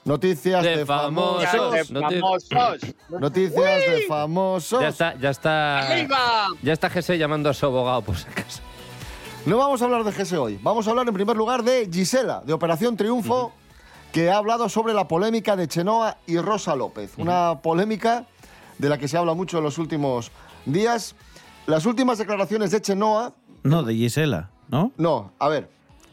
Noticias 0.04 0.62
de, 0.62 0.78
De 0.78 0.86
famosos. 0.86 1.44
famosos. 1.44 1.88
De 1.88 2.00
famosos. 2.00 2.94
Noticias 3.10 3.80
de 3.80 4.04
famosos. 4.08 4.80
Ya 4.80 4.88
está, 4.88 5.14
ya 5.18 5.30
está. 5.30 5.80
¡Arriba! 5.80 6.46
Ya 6.62 6.72
está 6.72 6.88
José 6.88 7.18
llamando 7.18 7.50
a 7.50 7.54
su 7.54 7.66
abogado 7.66 8.00
por 8.00 8.16
si 8.16 8.26
acaso. 8.26 8.62
No 9.44 9.58
vamos 9.58 9.82
a 9.82 9.84
hablar 9.84 10.04
de 10.04 10.12
GS 10.12 10.32
hoy. 10.38 10.58
Vamos 10.62 10.86
a 10.86 10.90
hablar 10.90 11.06
en 11.08 11.12
primer 11.12 11.36
lugar 11.36 11.62
de 11.62 11.90
Gisela, 11.92 12.40
de 12.42 12.54
Operación 12.54 12.96
Triunfo, 12.96 13.52
que 14.12 14.30
ha 14.30 14.38
hablado 14.38 14.70
sobre 14.70 14.94
la 14.94 15.06
polémica 15.06 15.56
de 15.56 15.68
Chenoa 15.68 16.16
y 16.26 16.38
Rosa 16.38 16.74
López. 16.74 17.12
Una 17.18 17.60
polémica 17.60 18.24
de 18.78 18.88
la 18.88 18.98
que 18.98 19.08
se 19.08 19.16
habla 19.16 19.34
mucho 19.34 19.58
en 19.58 19.64
los 19.64 19.78
últimos 19.78 20.30
días. 20.66 21.14
Las 21.66 21.84
últimas 21.86 22.18
declaraciones 22.18 22.70
de 22.70 22.80
Chenoa. 22.80 23.34
No, 23.62 23.82
de 23.82 23.94
Gisela, 23.94 24.50
¿no? 24.68 24.92
No, 24.96 25.32
a 25.38 25.48
ver. 25.48 25.68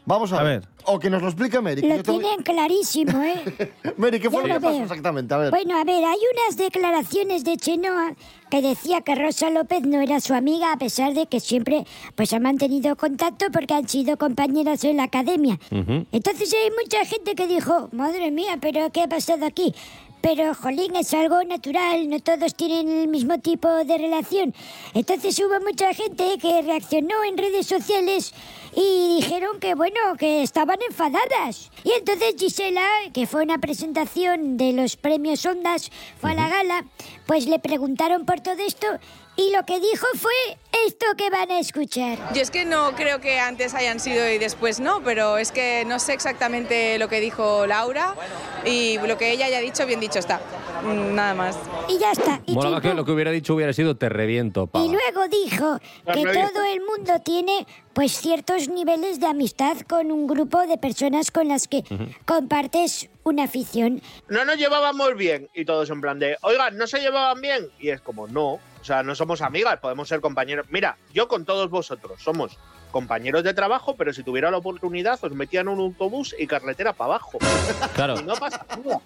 Vamos 0.08 0.32
a, 0.32 0.38
A 0.38 0.42
ver. 0.44 0.60
ver. 0.60 0.68
O 0.84 1.00
que 1.00 1.10
nos 1.10 1.20
lo 1.20 1.26
explique 1.28 1.60
Mary. 1.60 1.80
que 1.80 1.96
Lo 1.96 2.00
tienen 2.04 2.40
clarísimo, 2.44 3.20
¿eh? 3.24 3.72
Mary, 3.96 4.20
¿qué 4.20 4.30
fue 4.30 4.46
lo 4.46 4.54
que 4.54 4.60
pasó 4.60 4.82
exactamente? 4.84 5.34
A 5.34 5.38
ver. 5.38 5.50
Bueno, 5.50 5.76
a 5.76 5.82
ver, 5.82 6.04
hay 6.04 6.18
unas 6.32 6.56
declaraciones 6.56 7.42
de 7.42 7.56
Chenoa 7.56 8.12
que 8.48 8.62
decía 8.62 9.00
que 9.00 9.16
Rosa 9.16 9.50
López 9.50 9.82
no 9.82 10.00
era 10.00 10.20
su 10.20 10.32
amiga 10.34 10.72
a 10.72 10.76
pesar 10.78 11.12
de 11.14 11.26
que 11.26 11.40
siempre 11.40 11.84
pues 12.14 12.32
ha 12.32 12.38
mantenido 12.38 12.94
contacto 12.94 13.46
porque 13.52 13.74
han 13.74 13.88
sido 13.88 14.16
compañeras 14.16 14.84
en 14.84 14.98
la 14.98 15.04
academia. 15.04 15.58
Entonces 15.72 16.54
hay 16.54 16.70
mucha 16.80 17.04
gente 17.04 17.34
que 17.34 17.48
dijo, 17.48 17.88
madre 17.90 18.30
mía, 18.30 18.58
pero 18.60 18.92
¿qué 18.92 19.02
ha 19.02 19.08
pasado 19.08 19.44
aquí? 19.44 19.74
Pero, 20.20 20.54
jolín, 20.54 20.96
es 20.96 21.14
algo 21.14 21.42
natural, 21.44 22.08
no 22.08 22.18
todos 22.20 22.54
tienen 22.54 22.88
el 22.88 23.08
mismo 23.08 23.38
tipo 23.38 23.68
de 23.68 23.98
relación. 23.98 24.54
Entonces 24.94 25.38
hubo 25.38 25.60
mucha 25.60 25.94
gente 25.94 26.38
que 26.40 26.62
reaccionó 26.62 27.22
en 27.24 27.38
redes 27.38 27.66
sociales 27.66 28.32
y 28.74 29.16
dijeron 29.16 29.60
que, 29.60 29.74
bueno, 29.74 30.00
que 30.18 30.42
estaban 30.42 30.78
enfadadas. 30.88 31.70
Y 31.84 31.92
entonces 31.92 32.34
Gisela, 32.38 32.86
que 33.12 33.26
fue 33.26 33.42
una 33.42 33.58
presentación 33.58 34.56
de 34.56 34.72
los 34.72 34.96
premios 34.96 35.46
Ondas, 35.46 35.90
fue 36.20 36.32
a 36.32 36.34
la 36.34 36.48
gala, 36.48 36.84
pues 37.26 37.46
le 37.46 37.58
preguntaron 37.58 38.26
por 38.26 38.40
todo 38.40 38.58
esto 38.66 38.86
y 39.36 39.50
lo 39.50 39.64
que 39.64 39.80
dijo 39.80 40.06
fue 40.14 40.32
esto 40.86 41.06
que 41.16 41.30
van 41.30 41.50
a 41.50 41.58
escuchar. 41.58 42.18
Yo 42.34 42.42
es 42.42 42.50
que 42.50 42.64
no 42.64 42.94
creo 42.94 43.20
que 43.20 43.38
antes 43.38 43.74
hayan 43.74 44.00
sido 44.00 44.28
y 44.30 44.38
después 44.38 44.80
no, 44.80 45.02
pero 45.02 45.38
es 45.38 45.52
que 45.52 45.84
no 45.86 45.98
sé 45.98 46.14
exactamente 46.14 46.98
lo 46.98 47.08
que 47.08 47.20
dijo 47.20 47.66
Laura 47.66 48.14
y 48.64 48.98
lo 48.98 49.18
que 49.18 49.32
ella 49.32 49.46
haya 49.46 49.60
dicho, 49.60 49.86
bien 49.86 50.00
dicho 50.00 50.18
está. 50.18 50.40
Mm, 50.82 51.14
Nada 51.14 51.34
más. 51.34 51.58
Y 51.88 51.98
ya 51.98 52.12
está. 52.12 52.40
Y 52.46 52.52
chimpum. 52.52 52.80
que 52.80 52.94
lo 52.94 53.04
que 53.04 53.12
hubiera 53.12 53.30
dicho 53.30 53.54
hubiera 53.54 53.72
sido 53.72 53.96
te 53.96 54.08
reviento, 54.08 54.66
pava. 54.66 54.84
Y 54.84 54.88
luego 54.88 55.28
dijo 55.28 55.78
que 56.12 56.22
todo 56.22 56.64
el 56.64 56.80
mundo 56.80 57.20
tiene 57.24 57.66
pues 57.92 58.12
ciertos 58.12 58.68
niveles 58.68 59.20
de 59.20 59.26
amistad 59.26 59.78
con 59.88 60.12
un 60.12 60.26
grupo 60.26 60.66
de 60.66 60.76
personas 60.78 61.30
con 61.30 61.48
las 61.48 61.68
que 61.68 61.82
compartes 62.26 63.08
una 63.24 63.44
afición. 63.44 64.02
No 64.28 64.44
nos 64.44 64.56
llevábamos 64.56 65.14
bien 65.16 65.48
y 65.54 65.64
todos 65.64 65.88
en 65.90 66.00
plan 66.00 66.18
de, 66.18 66.36
oigan, 66.42 66.76
¿no 66.76 66.86
se 66.86 67.00
llevaban 67.00 67.40
bien? 67.40 67.68
Y 67.78 67.88
es 67.88 68.00
como, 68.00 68.28
no, 68.28 68.60
o 68.86 68.94
sea, 68.94 69.02
no 69.02 69.16
somos 69.16 69.42
amigas, 69.42 69.80
podemos 69.80 70.06
ser 70.06 70.20
compañeros. 70.20 70.66
Mira, 70.70 70.96
yo 71.12 71.26
con 71.26 71.44
todos 71.44 71.68
vosotros 71.68 72.22
somos 72.22 72.56
compañeros 73.00 73.44
de 73.44 73.52
trabajo, 73.52 73.94
pero 73.96 74.12
si 74.14 74.22
tuviera 74.22 74.50
la 74.50 74.56
oportunidad 74.56 75.18
os 75.22 75.32
metían 75.32 75.68
en 75.68 75.74
un 75.74 75.80
autobús 75.80 76.34
y 76.38 76.46
carretera 76.46 76.92
para 76.94 77.10
abajo. 77.14 77.38
Claro. 77.94 78.14
Y 78.20 78.22
no 78.24 78.34
pasa 78.36 78.64
nada. 78.84 79.00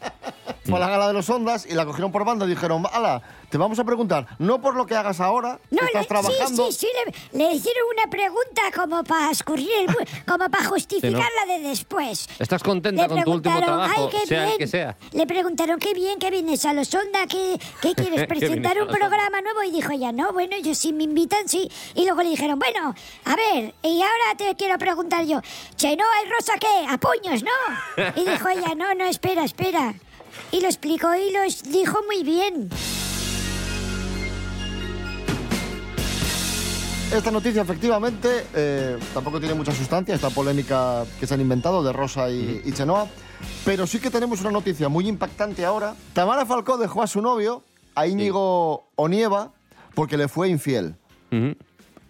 Fue 0.65 0.77
a 0.77 0.81
la 0.81 0.89
gala 0.89 1.09
de 1.09 1.15
los 1.15 1.29
Ondas 1.29 1.67
y 1.67 1.75
la 1.75 1.85
cogieron 1.85 2.13
por 2.13 2.25
banda 2.25 2.47
y 2.47 2.51
dijeron, 2.51 2.85
ala, 2.93 3.23
te 3.49 3.59
vamos 3.59 3.79
a 3.81 3.85
preguntar, 3.85 4.27
no 4.39 4.61
por 4.61 4.77
lo 4.77 4.87
que 4.87 4.95
hagas 4.95 5.19
ahora, 5.21 5.59
que 5.69 5.75
No, 5.77 5.83
estás 5.87 6.03
le- 6.03 6.07
trabajando. 6.09 6.67
sí, 6.67 6.73
sí, 6.73 6.87
sí, 6.87 6.89
le, 7.33 7.39
le 7.47 7.53
hicieron 7.55 7.83
una 7.97 8.09
pregunta 8.11 8.63
como 8.77 9.03
para 9.03 9.31
escurrir 9.33 9.69
el 9.81 9.87
como 10.27 10.49
para 10.49 10.65
justificarla 10.67 11.47
de 11.49 11.61
después. 11.61 12.29
¿Estás 12.39 12.63
contenta 12.63 13.03
Le 13.03 13.09
con 13.09 13.25
tu 13.25 13.33
último 13.33 13.55
preguntaron, 13.57 13.81
trabajo, 13.89 14.11
"Ay, 14.13 14.21
qué 14.21 14.27
sea 14.27 14.41
el 14.43 14.47
bien". 14.49 14.59
que 14.59 14.67
sea? 14.69 14.97
Le 15.13 15.27
preguntaron, 15.27 15.79
qué 15.81 15.95
bien 15.95 16.19
que 16.21 16.31
vienes 16.31 16.65
a 16.65 16.73
los 16.75 16.95
Ondas, 16.95 17.27
¿qué, 17.29 17.59
qué 17.83 17.95
quieres 17.97 18.21
Que 18.21 18.27
presentar 18.29 18.81
un 18.81 18.87
programa 18.89 19.41
nuevo? 19.41 19.63
Y 19.65 19.73
dijo 19.73 19.91
ella, 19.93 20.13
no, 20.13 20.33
bueno, 20.33 20.57
yo 20.63 20.75
sí 20.77 20.93
me 20.93 21.05
invitan, 21.05 21.49
sí. 21.49 21.69
Y 21.95 22.05
luego 22.05 22.23
le 22.23 22.29
dijeron, 22.31 22.59
bueno, 22.61 22.95
a 23.25 23.35
ver, 23.37 23.75
y 23.83 24.03
ahora 24.03 24.37
te 24.37 24.55
quiero 24.57 24.79
preguntar 24.79 25.25
yo, 25.25 25.41
Chenoa 25.77 26.07
y 26.25 26.31
Rosa, 26.31 26.55
¿qué? 26.59 26.87
¿A 26.89 26.99
puños, 26.99 27.43
no? 27.43 28.13
Y 28.17 28.29
dijo 28.29 28.49
ella, 28.49 28.75
no, 28.75 28.95
no, 28.95 29.05
espera, 29.07 29.45
espera. 29.45 29.95
Y 30.53 30.61
lo 30.61 30.67
explicó 30.67 31.15
y 31.15 31.33
lo 31.33 31.41
dijo 31.71 31.99
muy 32.07 32.23
bien. 32.23 32.71
Esta 37.13 37.33
noticia, 37.33 37.63
efectivamente, 37.63 38.47
eh, 38.55 38.97
tampoco 39.13 39.41
tiene 39.41 39.55
mucha 39.55 39.73
sustancia, 39.73 40.15
esta 40.15 40.31
polémica 40.31 41.05
que 41.19 41.27
se 41.27 41.35
han 41.35 41.41
inventado 41.41 41.83
de 41.83 41.93
Rosa 41.93 42.31
y, 42.31 42.63
y 42.65 42.73
Chenoa. 42.73 43.09
Pero 43.65 43.87
sí 43.87 43.99
que 43.99 44.11
tenemos 44.11 44.41
una 44.43 44.53
noticia 44.53 44.89
muy 44.89 45.09
impactante 45.09 45.65
ahora. 45.65 45.97
Tamara 46.13 46.47
Falcó 46.47 46.77
dejó 46.79 47.03
a 47.03 47.09
su 47.09 47.21
novio, 47.21 47.65
a 47.97 48.07
Íñigo 48.07 48.91
Onieva, 48.95 49.53
porque 49.95 50.17
le 50.17 50.29
fue 50.29 50.49
infiel. 50.51 50.95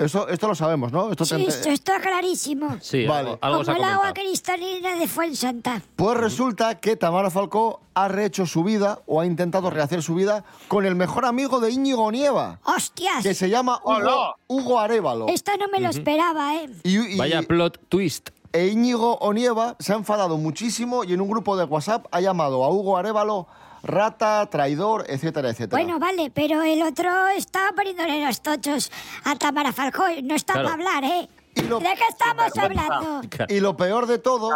Eso, 0.00 0.28
esto 0.28 0.48
lo 0.48 0.54
sabemos, 0.54 0.90
¿no? 0.92 1.10
Esto 1.10 1.26
Sí, 1.26 1.44
esto 1.46 1.68
está 1.68 2.00
clarísimo. 2.00 2.78
Sí, 2.80 3.04
Vale. 3.06 3.30
algo, 3.32 3.38
algo 3.42 3.64
se 3.64 3.70
ha 3.70 3.74
Como 3.74 3.86
el 3.86 3.92
agua 3.92 4.12
cristalina 4.14 4.96
de 4.96 5.06
Fuensanta. 5.06 5.82
Pues 5.94 6.16
resulta 6.16 6.80
que 6.80 6.96
Tamara 6.96 7.30
Falcó 7.30 7.80
ha 7.92 8.08
rehecho 8.08 8.46
su 8.46 8.64
vida 8.64 9.00
o 9.06 9.20
ha 9.20 9.26
intentado 9.26 9.68
rehacer 9.68 10.02
su 10.02 10.14
vida 10.14 10.42
con 10.68 10.86
el 10.86 10.94
mejor 10.94 11.26
amigo 11.26 11.60
de 11.60 11.70
Íñigo 11.70 12.04
Onieva, 12.04 12.60
¡Hostias! 12.64 13.22
que 13.22 13.34
se 13.34 13.50
llama 13.50 13.78
Hugo. 13.84 14.36
Hugo 14.48 14.78
Arevalo. 14.80 15.26
Esto 15.28 15.52
no 15.58 15.68
me 15.68 15.80
lo 15.80 15.90
esperaba, 15.90 16.56
¿eh? 16.56 16.70
Y- 16.82 17.14
y- 17.14 17.16
Vaya 17.18 17.42
plot 17.42 17.78
twist. 17.90 18.30
E 18.52 18.66
Íñigo 18.66 19.16
Onieva 19.18 19.76
se 19.78 19.92
ha 19.92 19.96
enfadado 19.96 20.36
muchísimo 20.36 21.04
y 21.04 21.12
en 21.12 21.20
un 21.20 21.28
grupo 21.30 21.56
de 21.56 21.64
WhatsApp 21.64 22.06
ha 22.10 22.20
llamado 22.20 22.64
a 22.64 22.70
Hugo 22.70 22.96
Arevalo 22.96 23.46
rata, 23.82 24.44
traidor, 24.50 25.04
etcétera, 25.08 25.50
etcétera. 25.50 25.80
Bueno, 25.82 25.98
vale, 25.98 26.30
pero 26.34 26.62
el 26.62 26.82
otro 26.82 27.28
está 27.28 27.72
poniéndole 27.74 28.24
los 28.26 28.42
tochos 28.42 28.90
a 29.24 29.36
Tamara 29.36 29.72
Falcón. 29.72 30.26
No 30.26 30.34
está 30.34 30.54
Claro. 30.54 30.68
para 30.68 30.74
hablar, 30.98 31.04
¿eh? 31.04 31.28
¿De 31.54 31.62
qué 31.62 32.04
estamos 32.08 32.56
hablando? 32.58 33.22
Y 33.48 33.60
lo 33.60 33.76
peor 33.76 34.06
de 34.06 34.18
todo, 34.18 34.50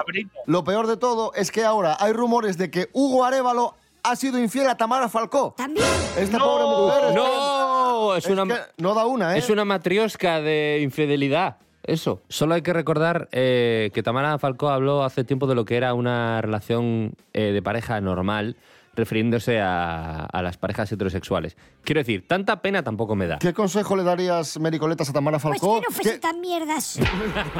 lo 0.46 0.64
peor 0.64 0.86
de 0.86 0.96
todo 0.96 1.32
es 1.34 1.50
que 1.50 1.64
ahora 1.64 1.96
hay 2.00 2.12
rumores 2.12 2.58
de 2.58 2.70
que 2.70 2.88
Hugo 2.92 3.24
Arevalo 3.24 3.74
ha 4.02 4.16
sido 4.16 4.38
infiel 4.38 4.68
a 4.68 4.76
Tamara 4.76 5.08
Falcó. 5.08 5.54
También. 5.56 5.86
Esta 6.18 6.38
pobre 6.38 6.64
mujer. 6.64 7.04
es 7.08 7.14
No, 7.14 8.14
es 8.16 8.26
que- 8.26 8.32
una, 8.32 8.46
que 8.54 8.60
no 8.78 8.92
da 8.94 9.06
una, 9.06 9.34
¿eh? 9.36 9.38
es 9.38 9.48
una 9.50 9.64
matriosca 9.64 10.40
de 10.40 10.80
infidelidad. 10.82 11.56
Eso. 11.84 12.22
Solo 12.28 12.54
hay 12.54 12.62
que 12.62 12.72
recordar 12.72 13.28
eh, 13.32 13.90
que 13.94 14.02
Tamara 14.02 14.38
Falcó 14.38 14.68
habló 14.70 15.04
hace 15.04 15.22
tiempo 15.24 15.46
de 15.46 15.54
lo 15.54 15.64
que 15.64 15.76
era 15.76 15.94
una 15.94 16.40
relación 16.40 17.12
eh, 17.32 17.52
de 17.52 17.62
pareja 17.62 18.00
normal, 18.00 18.56
refiriéndose 18.94 19.60
a, 19.60 20.24
a 20.24 20.42
las 20.42 20.56
parejas 20.56 20.90
heterosexuales. 20.92 21.56
Quiero 21.82 22.00
decir, 22.00 22.26
tanta 22.28 22.62
pena 22.62 22.82
tampoco 22.82 23.16
me 23.16 23.26
da. 23.26 23.38
¿Qué 23.38 23.52
consejo 23.52 23.96
le 23.96 24.02
darías, 24.04 24.58
Mericoletas, 24.60 25.10
a 25.10 25.12
Tamara 25.12 25.38
Pues 25.38 25.60
Falcó? 25.60 25.80
que 25.80 25.86
no 25.88 25.94
fuese 25.94 26.12
¿Qué- 26.12 26.18
tan 26.18 26.40
mierdas. 26.40 26.98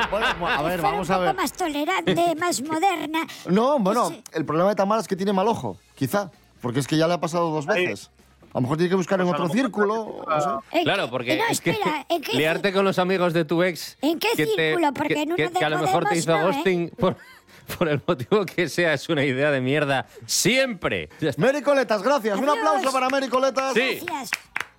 a 0.49 0.63
ver, 0.63 0.81
vamos 0.81 1.11
a 1.11 1.19
un 1.19 1.25
poco 1.25 1.27
ver. 1.27 1.35
más 1.37 1.53
tolerante, 1.53 2.35
más 2.37 2.63
moderna. 2.67 3.27
No, 3.51 3.79
bueno, 3.79 4.11
el 4.33 4.45
problema 4.45 4.71
de 4.71 4.77
Tamara 4.77 5.01
es 5.01 5.09
que 5.09 5.17
tiene 5.17 5.33
mal 5.33 5.49
ojo, 5.49 5.77
quizá, 5.97 6.31
porque 6.61 6.81
es 6.81 6.87
que 6.87 6.97
ya 6.97 7.07
le 7.09 7.15
ha 7.15 7.21
pasado 7.21 7.51
dos 7.51 7.67
veces. 7.67 8.11
A 8.55 8.59
lo 8.59 8.61
mejor 8.62 8.77
tiene 8.77 8.90
que 8.90 8.95
buscar 8.97 9.21
en 9.21 9.27
Pues 9.27 9.40
otro 9.40 9.53
círculo. 9.53 10.25
no 10.29 10.40
sé. 10.40 10.79
¿En 10.79 10.85
Claro, 10.85 11.11
porque 11.11 11.37
no, 11.37 11.43
es 11.51 11.61
que 11.61 11.71
espera, 11.73 12.07
¿en 12.09 12.23
qué 12.23 12.37
liarte 12.37 12.73
con 12.73 12.85
los 12.85 12.99
amigos 13.01 13.33
de 13.33 13.45
tu 13.45 13.62
ex... 13.64 13.99
¿En 14.01 14.19
qué 14.21 14.29
que 14.37 14.47
te- 14.47 14.55
círculo? 14.69 14.93
Porque 14.95 15.14
que, 15.14 15.23
en 15.23 15.29
uno 15.29 15.37
que- 15.37 15.49
de 15.49 15.59
que 15.59 15.64
a 15.64 15.71
lo 15.71 15.79
mejor 15.81 16.05
te 16.05 16.17
hizo 16.17 16.31
no, 16.31 16.38
¿eh? 16.38 16.43
ghosting 16.53 16.90
por, 16.90 17.17
por 17.79 17.88
el 17.88 18.01
motivo 18.07 18.47
que 18.47 18.69
sea, 18.69 18.95
es 18.95 19.09
una 19.09 19.25
idea 19.25 19.51
de 19.51 19.61
mierda. 19.61 20.07
¡Siempre! 20.27 21.09
Ya 21.21 21.31
está. 21.31 21.43
Mericoletas, 21.43 22.01
gracias. 22.03 22.38
Un 22.38 22.49
Adiós. 22.49 22.59
aplauso 22.64 22.93
para 22.93 23.09
Mericoletas. 23.11 23.75
Sí. 23.75 24.01
Gracias. 24.07 24.31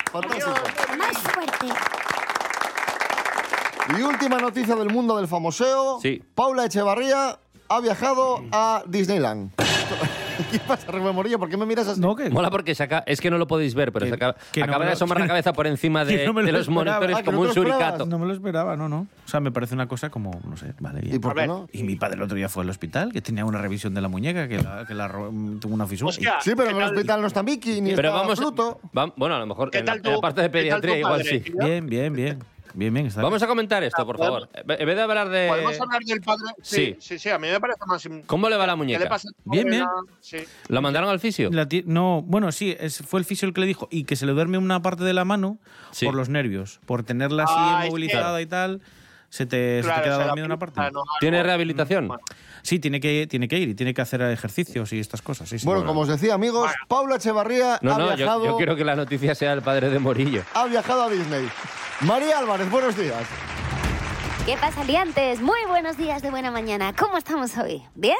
Fantástico. 0.09 0.51
Más 0.97 1.17
fuerte. 1.17 1.67
Y 3.97 4.01
última 4.03 4.37
noticia 4.39 4.75
del 4.75 4.89
mundo 4.89 5.17
del 5.17 5.27
famoseo. 5.27 5.99
Sí. 6.01 6.23
Paula 6.33 6.65
Echevarría 6.65 7.37
ha 7.67 7.79
viajado 7.81 8.41
a 8.51 8.83
Disneyland. 8.87 9.51
¿Qué 10.59 10.67
pasa, 10.67 10.91
Rubén 10.91 11.13
Morillo? 11.15 11.39
¿Por 11.39 11.49
qué 11.49 11.57
me 11.57 11.65
miras 11.65 11.87
así? 11.87 11.99
No, 12.01 12.15
que 12.15 12.29
Mola 12.29 12.49
porque 12.49 12.75
se 12.75 12.83
acaba- 12.83 13.03
es 13.05 13.19
que 13.21 13.29
no 13.29 13.37
lo 13.37 13.47
podéis 13.47 13.75
ver, 13.75 13.91
pero 13.91 14.05
se 14.05 14.13
acaba, 14.13 14.35
que 14.51 14.61
no 14.61 14.65
acaba 14.65 14.79
me 14.79 14.85
de 14.85 14.91
lo- 14.91 14.95
asomar 14.95 15.19
la 15.19 15.27
cabeza 15.27 15.53
por 15.53 15.67
encima 15.67 16.05
que 16.05 16.17
de, 16.17 16.25
no 16.25 16.33
me 16.33 16.41
lo 16.41 16.45
de 16.47 16.51
los 16.53 16.61
esperaba. 16.67 16.83
monitores 16.99 17.15
Ah, 17.15 17.19
que 17.19 17.25
como 17.25 17.35
no 17.37 17.41
un 17.41 17.47
lo 17.47 17.53
suricato. 17.53 18.05
No 18.05 18.19
me 18.19 18.25
lo 18.25 18.33
esperaba, 18.33 18.75
no, 18.77 18.87
no. 18.89 19.07
O 19.25 19.27
sea, 19.27 19.39
me 19.39 19.51
parece 19.51 19.73
una 19.75 19.87
cosa 19.87 20.09
como, 20.09 20.31
no 20.47 20.55
sé, 20.57 20.73
vale, 20.79 21.01
bien. 21.01 21.15
¿Y 21.15 21.19
por 21.19 21.35
qué 21.35 21.47
no? 21.47 21.67
Y 21.71 21.83
mi 21.83 21.95
padre 21.95 22.15
el 22.15 22.21
otro 22.23 22.35
día 22.37 22.49
fue 22.49 22.63
al 22.63 22.69
hospital, 22.69 23.11
que 23.11 23.21
tenía 23.21 23.45
una 23.45 23.59
revisión 23.59 23.93
de 23.93 24.01
la 24.01 24.07
muñeca, 24.07 24.47
que, 24.47 24.61
la, 24.61 24.85
que 24.87 24.93
la 24.93 25.07
ro- 25.07 25.31
tuvo 25.59 25.73
una 25.73 25.87
fisura. 25.87 26.09
Hostia, 26.09 26.35
Sí, 26.41 26.51
pero 26.55 26.69
¿qué 26.69 26.71
en 26.71 26.77
el 26.77 26.83
tal? 26.87 26.95
hospital 26.95 27.21
no 27.21 27.27
está 27.27 27.43
Mickey 27.43 27.81
ni 27.81 27.93
Pero 27.95 28.09
está 28.09 28.19
vamos, 28.21 28.39
Pluto. 28.39 28.79
va- 28.97 29.13
bueno, 29.15 29.35
a 29.35 29.39
lo 29.39 29.45
mejor 29.45 29.71
¿Qué 29.71 29.79
en 29.79 29.85
la, 29.85 29.91
tal 29.93 29.97
en 30.05 30.09
la 30.11 30.15
tu- 30.15 30.21
parte 30.21 30.41
de 30.41 30.47
qué 30.51 30.69
tal 30.69 30.81
tu 30.81 30.87
pediatría 30.87 30.97
igual 30.99 31.11
padre, 31.21 31.29
sí. 31.29 31.39
tío? 31.39 31.55
Bien, 31.65 31.87
bien, 31.87 32.13
bien. 32.13 32.39
Bien, 32.75 32.93
bien. 32.93 33.07
Está 33.07 33.21
Vamos 33.21 33.41
a 33.41 33.47
comentar 33.47 33.81
esto, 33.83 34.05
por 34.05 34.17
favor. 34.17 34.49
En 34.53 34.67
vez 34.67 34.95
de 34.95 35.01
hablar 35.01 35.29
de... 35.29 35.47
¿Podemos 35.47 35.79
hablar 35.79 36.01
del 36.03 36.21
padre? 36.21 36.43
Sí, 36.61 36.75
Sí. 36.75 36.97
sí, 36.99 37.19
sí, 37.19 37.29
a 37.29 37.39
mí 37.39 37.47
me 37.47 37.59
parece 37.59 37.79
más... 37.87 38.07
¿Cómo 38.27 38.49
le 38.49 38.57
va 38.57 38.67
la 38.67 38.73
¿Qué 38.73 38.77
muñeca? 38.77 38.99
le 39.03 39.07
pasa 39.09 39.29
Bien, 39.45 39.65
bien. 39.65 39.81
La- 39.81 39.89
Sí. 40.19 40.37
¿Lo 40.67 40.81
mandaron 40.81 41.09
al 41.09 41.19
fisio? 41.19 41.49
La 41.51 41.67
no, 41.85 42.21
bueno, 42.23 42.51
sí, 42.51 42.75
fue 43.07 43.19
el 43.19 43.25
fisio 43.25 43.47
el 43.47 43.53
que 43.53 43.61
le 43.61 43.67
dijo 43.67 43.87
y 43.91 44.03
que 44.03 44.15
se 44.15 44.25
le 44.25 44.33
duerme 44.33 44.57
una 44.57 44.81
parte 44.81 45.03
de 45.03 45.13
la 45.13 45.23
mano 45.25 45.57
Sí. 45.91 46.05
por 46.05 46.15
los 46.15 46.29
nervios, 46.29 46.79
por 46.85 47.03
tenerla 47.03 47.43
así 47.43 47.53
Ah, 47.55 47.79
es 47.81 47.85
inmovilizada 47.87 48.41
y 48.41 48.45
tal, 48.45 48.81
se 49.29 49.45
te, 49.45 49.81
se 49.81 49.81
te 49.81 49.87
Claro, 49.87 50.03
queda 50.03 50.17
la 50.17 50.25
dormida 50.27 50.45
una 50.45 50.59
parte. 50.59 50.79
no, 50.91 51.03
¿Tiene 51.19 51.43
rehabilitación? 51.43 52.07
Bueno. 52.07 52.21
Sí, 52.61 52.79
tiene 52.79 52.99
que, 52.99 53.27
tiene 53.27 53.47
que 53.47 53.59
ir 53.59 53.69
y 53.69 53.75
tiene 53.75 53.93
que 53.93 54.01
hacer 54.01 54.21
ejercicios 54.23 54.91
y 54.93 54.99
estas 54.99 55.21
cosas. 55.21 55.47
Sí, 55.49 55.59
sí. 55.59 55.65
Bueno, 55.67 55.85
como 55.85 56.01
os 56.01 56.07
decía, 56.07 56.33
amigos, 56.33 56.71
Paula 56.87 57.17
Echevarría 57.17 57.77
No, 57.81 57.93
ha, 57.93 57.97
no, 57.99 58.09
yo, 58.11 58.15
viajado, 58.15 58.45
yo 58.45 58.57
quiero 58.57 58.75
que 58.75 58.83
la 58.83 58.95
noticia 58.95 59.35
sea 59.35 59.53
el 59.53 59.61
padre 59.61 59.89
de 59.89 59.99
Morillo. 59.99 60.41
ha 60.53 60.65
viajado 60.65 61.03
a 61.03 61.09
Disney. 61.09 61.47
María 62.01 62.39
Álvarez, 62.39 62.69
buenos 62.71 62.97
días. 62.97 63.23
¿Qué 64.45 64.57
pasa, 64.57 64.83
liantes? 64.83 65.41
Muy 65.41 65.59
buenos 65.67 65.97
días 65.97 66.21
de 66.21 66.29
buena 66.31 66.51
mañana. 66.51 66.93
¿Cómo 66.97 67.17
estamos 67.17 67.57
hoy? 67.57 67.83
¿Bien? 67.95 68.17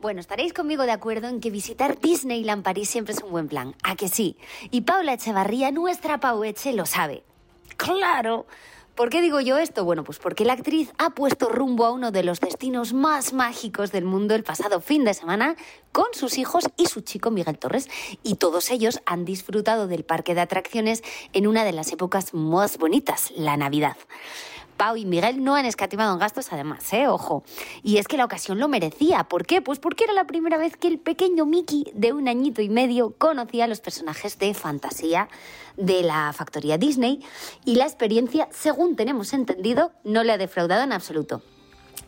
Bueno, 0.00 0.20
estaréis 0.20 0.52
conmigo 0.52 0.84
de 0.84 0.92
acuerdo 0.92 1.28
en 1.28 1.40
que 1.40 1.50
visitar 1.50 1.98
Disneyland 2.00 2.62
París 2.62 2.90
siempre 2.90 3.14
es 3.14 3.22
un 3.22 3.30
buen 3.30 3.48
plan. 3.48 3.74
¿A 3.82 3.96
que 3.96 4.08
sí? 4.08 4.36
Y 4.70 4.82
Paula 4.82 5.14
Echevarría, 5.14 5.70
nuestra 5.72 6.18
Pau 6.18 6.44
Eche, 6.44 6.72
lo 6.74 6.84
sabe. 6.86 7.24
¡Claro! 7.76 8.46
¿Por 8.94 9.10
qué 9.10 9.20
digo 9.20 9.40
yo 9.40 9.58
esto? 9.58 9.84
Bueno, 9.84 10.04
pues 10.04 10.20
porque 10.20 10.44
la 10.44 10.52
actriz 10.52 10.92
ha 10.98 11.10
puesto 11.10 11.48
rumbo 11.48 11.84
a 11.84 11.90
uno 11.90 12.12
de 12.12 12.22
los 12.22 12.38
destinos 12.38 12.92
más 12.92 13.32
mágicos 13.32 13.90
del 13.90 14.04
mundo 14.04 14.36
el 14.36 14.44
pasado 14.44 14.80
fin 14.80 15.04
de 15.04 15.14
semana 15.14 15.56
con 15.90 16.06
sus 16.12 16.38
hijos 16.38 16.68
y 16.76 16.86
su 16.86 17.00
chico 17.00 17.32
Miguel 17.32 17.58
Torres. 17.58 17.88
Y 18.22 18.36
todos 18.36 18.70
ellos 18.70 19.00
han 19.04 19.24
disfrutado 19.24 19.88
del 19.88 20.04
parque 20.04 20.36
de 20.36 20.42
atracciones 20.42 21.02
en 21.32 21.48
una 21.48 21.64
de 21.64 21.72
las 21.72 21.90
épocas 21.90 22.34
más 22.34 22.78
bonitas, 22.78 23.32
la 23.36 23.56
Navidad. 23.56 23.96
Pau 24.76 24.96
y 24.96 25.04
Miguel 25.04 25.42
no 25.42 25.54
han 25.54 25.66
escatimado 25.66 26.12
en 26.12 26.18
gastos, 26.18 26.52
además, 26.52 26.92
¿eh? 26.92 27.08
Ojo. 27.08 27.44
Y 27.82 27.98
es 27.98 28.08
que 28.08 28.16
la 28.16 28.24
ocasión 28.24 28.58
lo 28.58 28.68
merecía. 28.68 29.24
¿Por 29.24 29.46
qué? 29.46 29.62
Pues 29.62 29.78
porque 29.78 30.04
era 30.04 30.12
la 30.12 30.26
primera 30.26 30.56
vez 30.56 30.76
que 30.76 30.88
el 30.88 30.98
pequeño 30.98 31.46
Mickey, 31.46 31.90
de 31.94 32.12
un 32.12 32.28
añito 32.28 32.62
y 32.62 32.68
medio, 32.68 33.14
conocía 33.16 33.64
a 33.64 33.68
los 33.68 33.80
personajes 33.80 34.38
de 34.38 34.54
fantasía 34.54 35.28
de 35.76 36.02
la 36.02 36.32
factoría 36.32 36.78
Disney. 36.78 37.20
Y 37.64 37.76
la 37.76 37.84
experiencia, 37.84 38.48
según 38.50 38.96
tenemos 38.96 39.32
entendido, 39.32 39.92
no 40.04 40.24
le 40.24 40.32
ha 40.32 40.38
defraudado 40.38 40.82
en 40.82 40.92
absoluto. 40.92 41.42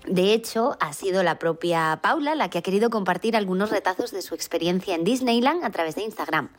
De 0.06 0.32
hecho, 0.32 0.76
ha 0.78 0.92
sido 0.92 1.22
la 1.24 1.38
propia 1.38 1.98
Paula 2.00 2.36
la 2.36 2.48
que 2.48 2.58
ha 2.58 2.62
querido 2.62 2.90
compartir 2.90 3.36
algunos 3.36 3.70
retazos 3.70 4.12
de 4.12 4.22
su 4.22 4.34
experiencia 4.34 4.94
en 4.94 5.02
Disneyland 5.02 5.64
a 5.64 5.70
través 5.70 5.96
de 5.96 6.02
Instagram. 6.02 6.50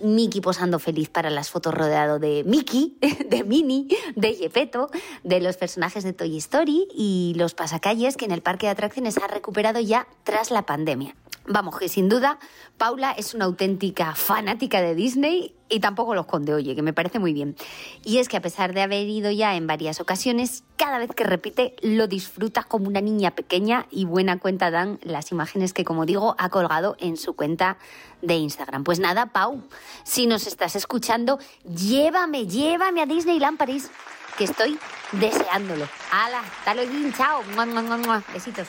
Mickey 0.00 0.40
posando 0.40 0.78
feliz 0.78 1.08
para 1.08 1.30
las 1.30 1.50
fotos 1.50 1.74
rodeado 1.74 2.18
de 2.18 2.44
Mickey, 2.44 2.98
de 3.28 3.44
Minnie, 3.44 3.88
de 4.14 4.34
Gepetto, 4.34 4.90
de 5.22 5.40
los 5.40 5.56
personajes 5.56 6.04
de 6.04 6.12
Toy 6.12 6.36
Story 6.38 6.88
y 6.94 7.34
los 7.36 7.54
pasacalles 7.54 8.16
que 8.16 8.24
en 8.24 8.32
el 8.32 8.42
parque 8.42 8.66
de 8.66 8.72
atracciones 8.72 9.18
ha 9.18 9.26
recuperado 9.26 9.80
ya 9.80 10.06
tras 10.24 10.50
la 10.50 10.66
pandemia. 10.66 11.14
Vamos, 11.48 11.78
que 11.78 11.88
sin 11.88 12.08
duda 12.08 12.38
Paula 12.76 13.12
es 13.12 13.32
una 13.32 13.44
auténtica 13.44 14.14
fanática 14.16 14.80
de 14.80 14.96
Disney 14.96 15.54
y 15.68 15.80
tampoco 15.80 16.14
lo 16.14 16.22
esconde, 16.22 16.52
oye, 16.52 16.74
que 16.74 16.82
me 16.82 16.92
parece 16.92 17.18
muy 17.18 17.32
bien. 17.32 17.56
Y 18.04 18.18
es 18.18 18.28
que 18.28 18.36
a 18.36 18.40
pesar 18.40 18.74
de 18.74 18.82
haber 18.82 19.06
ido 19.06 19.30
ya 19.30 19.54
en 19.54 19.66
varias 19.66 20.00
ocasiones, 20.00 20.64
cada 20.76 20.98
vez 20.98 21.10
que 21.14 21.24
repite 21.24 21.76
lo 21.82 22.08
disfruta 22.08 22.64
como 22.64 22.88
una 22.88 23.00
niña 23.00 23.32
pequeña 23.32 23.86
y 23.90 24.04
buena 24.04 24.38
cuenta 24.38 24.70
dan 24.70 24.98
las 25.02 25.30
imágenes 25.30 25.72
que, 25.72 25.84
como 25.84 26.04
digo, 26.04 26.34
ha 26.38 26.48
colgado 26.48 26.96
en 26.98 27.16
su 27.16 27.34
cuenta 27.34 27.78
de 28.22 28.34
Instagram. 28.34 28.82
Pues 28.82 28.98
nada, 28.98 29.26
Pau, 29.26 29.62
si 30.04 30.26
nos 30.26 30.46
estás 30.46 30.74
escuchando, 30.74 31.38
llévame, 31.64 32.46
llévame 32.46 33.02
a 33.02 33.06
Disneyland 33.06 33.56
París, 33.56 33.90
que 34.36 34.44
estoy 34.44 34.78
deseándolo. 35.12 35.88
¡Hala! 36.10 36.40
¡Hasta 36.40 36.74
luego! 36.74 36.92
¡Chao! 37.16 37.42
¡Mua, 37.54 37.66
mua, 37.66 37.96
mua! 37.96 38.22
Besitos. 38.32 38.66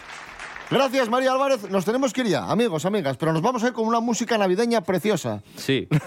Gracias, 0.69 1.09
María 1.09 1.31
Álvarez. 1.31 1.69
Nos 1.69 1.85
tenemos 1.85 2.13
que 2.13 2.21
ir 2.21 2.27
ya, 2.27 2.49
amigos, 2.49 2.85
amigas, 2.85 3.17
pero 3.17 3.33
nos 3.33 3.41
vamos 3.41 3.63
a 3.63 3.67
ir 3.67 3.73
con 3.73 3.87
una 3.87 3.99
música 3.99 4.37
navideña 4.37 4.81
preciosa. 4.81 5.41
Sí. 5.55 5.87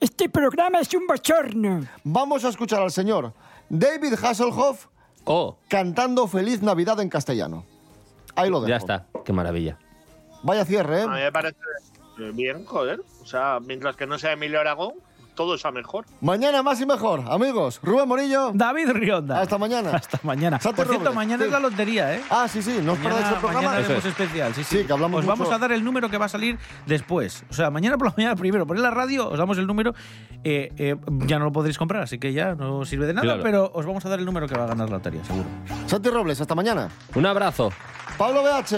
Este 0.00 0.28
programa 0.28 0.80
es 0.80 0.92
un 0.94 1.06
bochorno. 1.06 1.86
Vamos 2.04 2.44
a 2.44 2.48
escuchar 2.48 2.82
al 2.82 2.90
señor 2.90 3.32
David 3.68 4.14
Hasselhoff 4.20 4.88
Oh, 5.24 5.58
cantando 5.68 6.26
Feliz 6.26 6.62
Navidad 6.62 6.98
en 7.00 7.08
castellano. 7.08 7.64
Ahí 8.34 8.50
lo 8.50 8.60
dejo. 8.60 8.68
ya 8.70 8.76
está. 8.76 9.06
Qué 9.24 9.32
maravilla. 9.32 9.78
Vaya 10.42 10.64
cierre, 10.64 11.00
¿eh? 11.00 11.02
A 11.02 11.08
mí 11.08 11.20
me 11.20 11.30
parece 11.32 11.58
bien, 12.32 12.64
joder. 12.64 13.02
O 13.22 13.26
sea, 13.26 13.60
mientras 13.60 13.96
que 13.96 14.06
no 14.06 14.18
sea 14.18 14.32
Emilio 14.32 14.60
Aragón, 14.60 14.94
todo 15.40 15.54
es 15.54 15.64
a 15.64 15.70
mejor. 15.70 16.04
Mañana 16.20 16.62
más 16.62 16.78
y 16.82 16.84
mejor, 16.84 17.22
amigos. 17.26 17.80
Rubén 17.82 18.06
Morillo. 18.06 18.50
David 18.52 18.90
Rionda. 18.90 19.40
Hasta 19.40 19.56
mañana. 19.56 19.92
Hasta 19.94 20.20
mañana. 20.22 20.60
Santi 20.60 20.76
Por 20.76 20.84
cierto, 20.86 21.04
Robles, 21.06 21.16
mañana 21.16 21.38
sí. 21.42 21.46
es 21.46 21.50
la 21.52 21.60
lotería, 21.60 22.14
¿eh? 22.14 22.20
Ah, 22.28 22.46
sí, 22.46 22.60
sí, 22.60 22.78
no 22.82 22.92
os 22.92 22.98
perdáis 22.98 23.26
el 23.26 23.34
programa. 23.36 23.70
mañana 23.72 23.96
es. 23.96 24.04
especial, 24.04 24.54
sí, 24.54 24.62
sí. 24.64 24.78
Sí, 24.80 24.84
que 24.86 24.92
hablamos 24.92 25.20
Os 25.20 25.26
vamos 25.26 25.50
a 25.50 25.56
dar 25.56 25.72
el 25.72 25.82
número 25.82 26.10
que 26.10 26.18
va 26.18 26.26
a 26.26 26.28
salir 26.28 26.58
después. 26.84 27.42
O 27.48 27.54
sea, 27.54 27.70
mañana 27.70 27.96
por 27.96 28.08
la 28.08 28.14
mañana 28.14 28.36
primero 28.36 28.66
ponéis 28.66 28.82
la 28.82 28.90
radio, 28.90 29.30
os 29.30 29.38
damos 29.38 29.56
el 29.56 29.66
número. 29.66 29.94
eh, 30.44 30.72
eh, 30.76 30.96
ya 31.26 31.38
no 31.38 31.46
lo 31.46 31.52
podréis 31.52 31.78
comprar, 31.78 32.02
así 32.02 32.18
que 32.18 32.34
ya 32.34 32.54
no 32.54 32.84
sirve 32.84 33.06
de 33.06 33.14
nada, 33.14 33.24
Claro. 33.24 33.42
pero 33.42 33.70
os 33.72 33.86
vamos 33.86 34.04
a 34.04 34.10
dar 34.10 34.18
el 34.18 34.26
número 34.26 34.46
que 34.46 34.58
va 34.58 34.64
a 34.64 34.66
ganar 34.66 34.90
la 34.90 34.96
lotería, 34.96 35.24
seguro. 35.24 35.46
Santi 35.86 36.10
Robles, 36.10 36.38
hasta 36.38 36.54
mañana. 36.54 36.90
Un 37.14 37.24
abrazo. 37.24 37.72
Pablo 38.18 38.42
BH, 38.42 38.76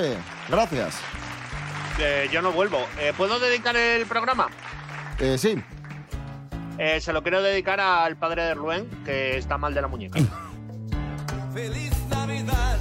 gracias. 0.48 1.00
Eh, 1.98 2.28
yo 2.32 2.40
no 2.40 2.52
vuelvo. 2.52 2.78
Eh, 3.00 3.12
¿Puedo 3.16 3.40
dedicar 3.40 3.76
el 3.76 4.06
programa? 4.06 4.46
Eh, 5.18 5.36
sí. 5.38 5.56
Eh, 6.78 7.00
se 7.00 7.12
lo 7.12 7.22
quiero 7.22 7.42
dedicar 7.42 7.80
al 7.80 8.16
padre 8.16 8.42
de 8.44 8.54
Rubén, 8.54 8.88
que 9.04 9.36
está 9.36 9.58
mal 9.58 9.74
de 9.74 9.82
la 9.82 9.88
muñeca. 9.88 10.18
Feliz 11.52 11.92
Navidad. 12.08 12.78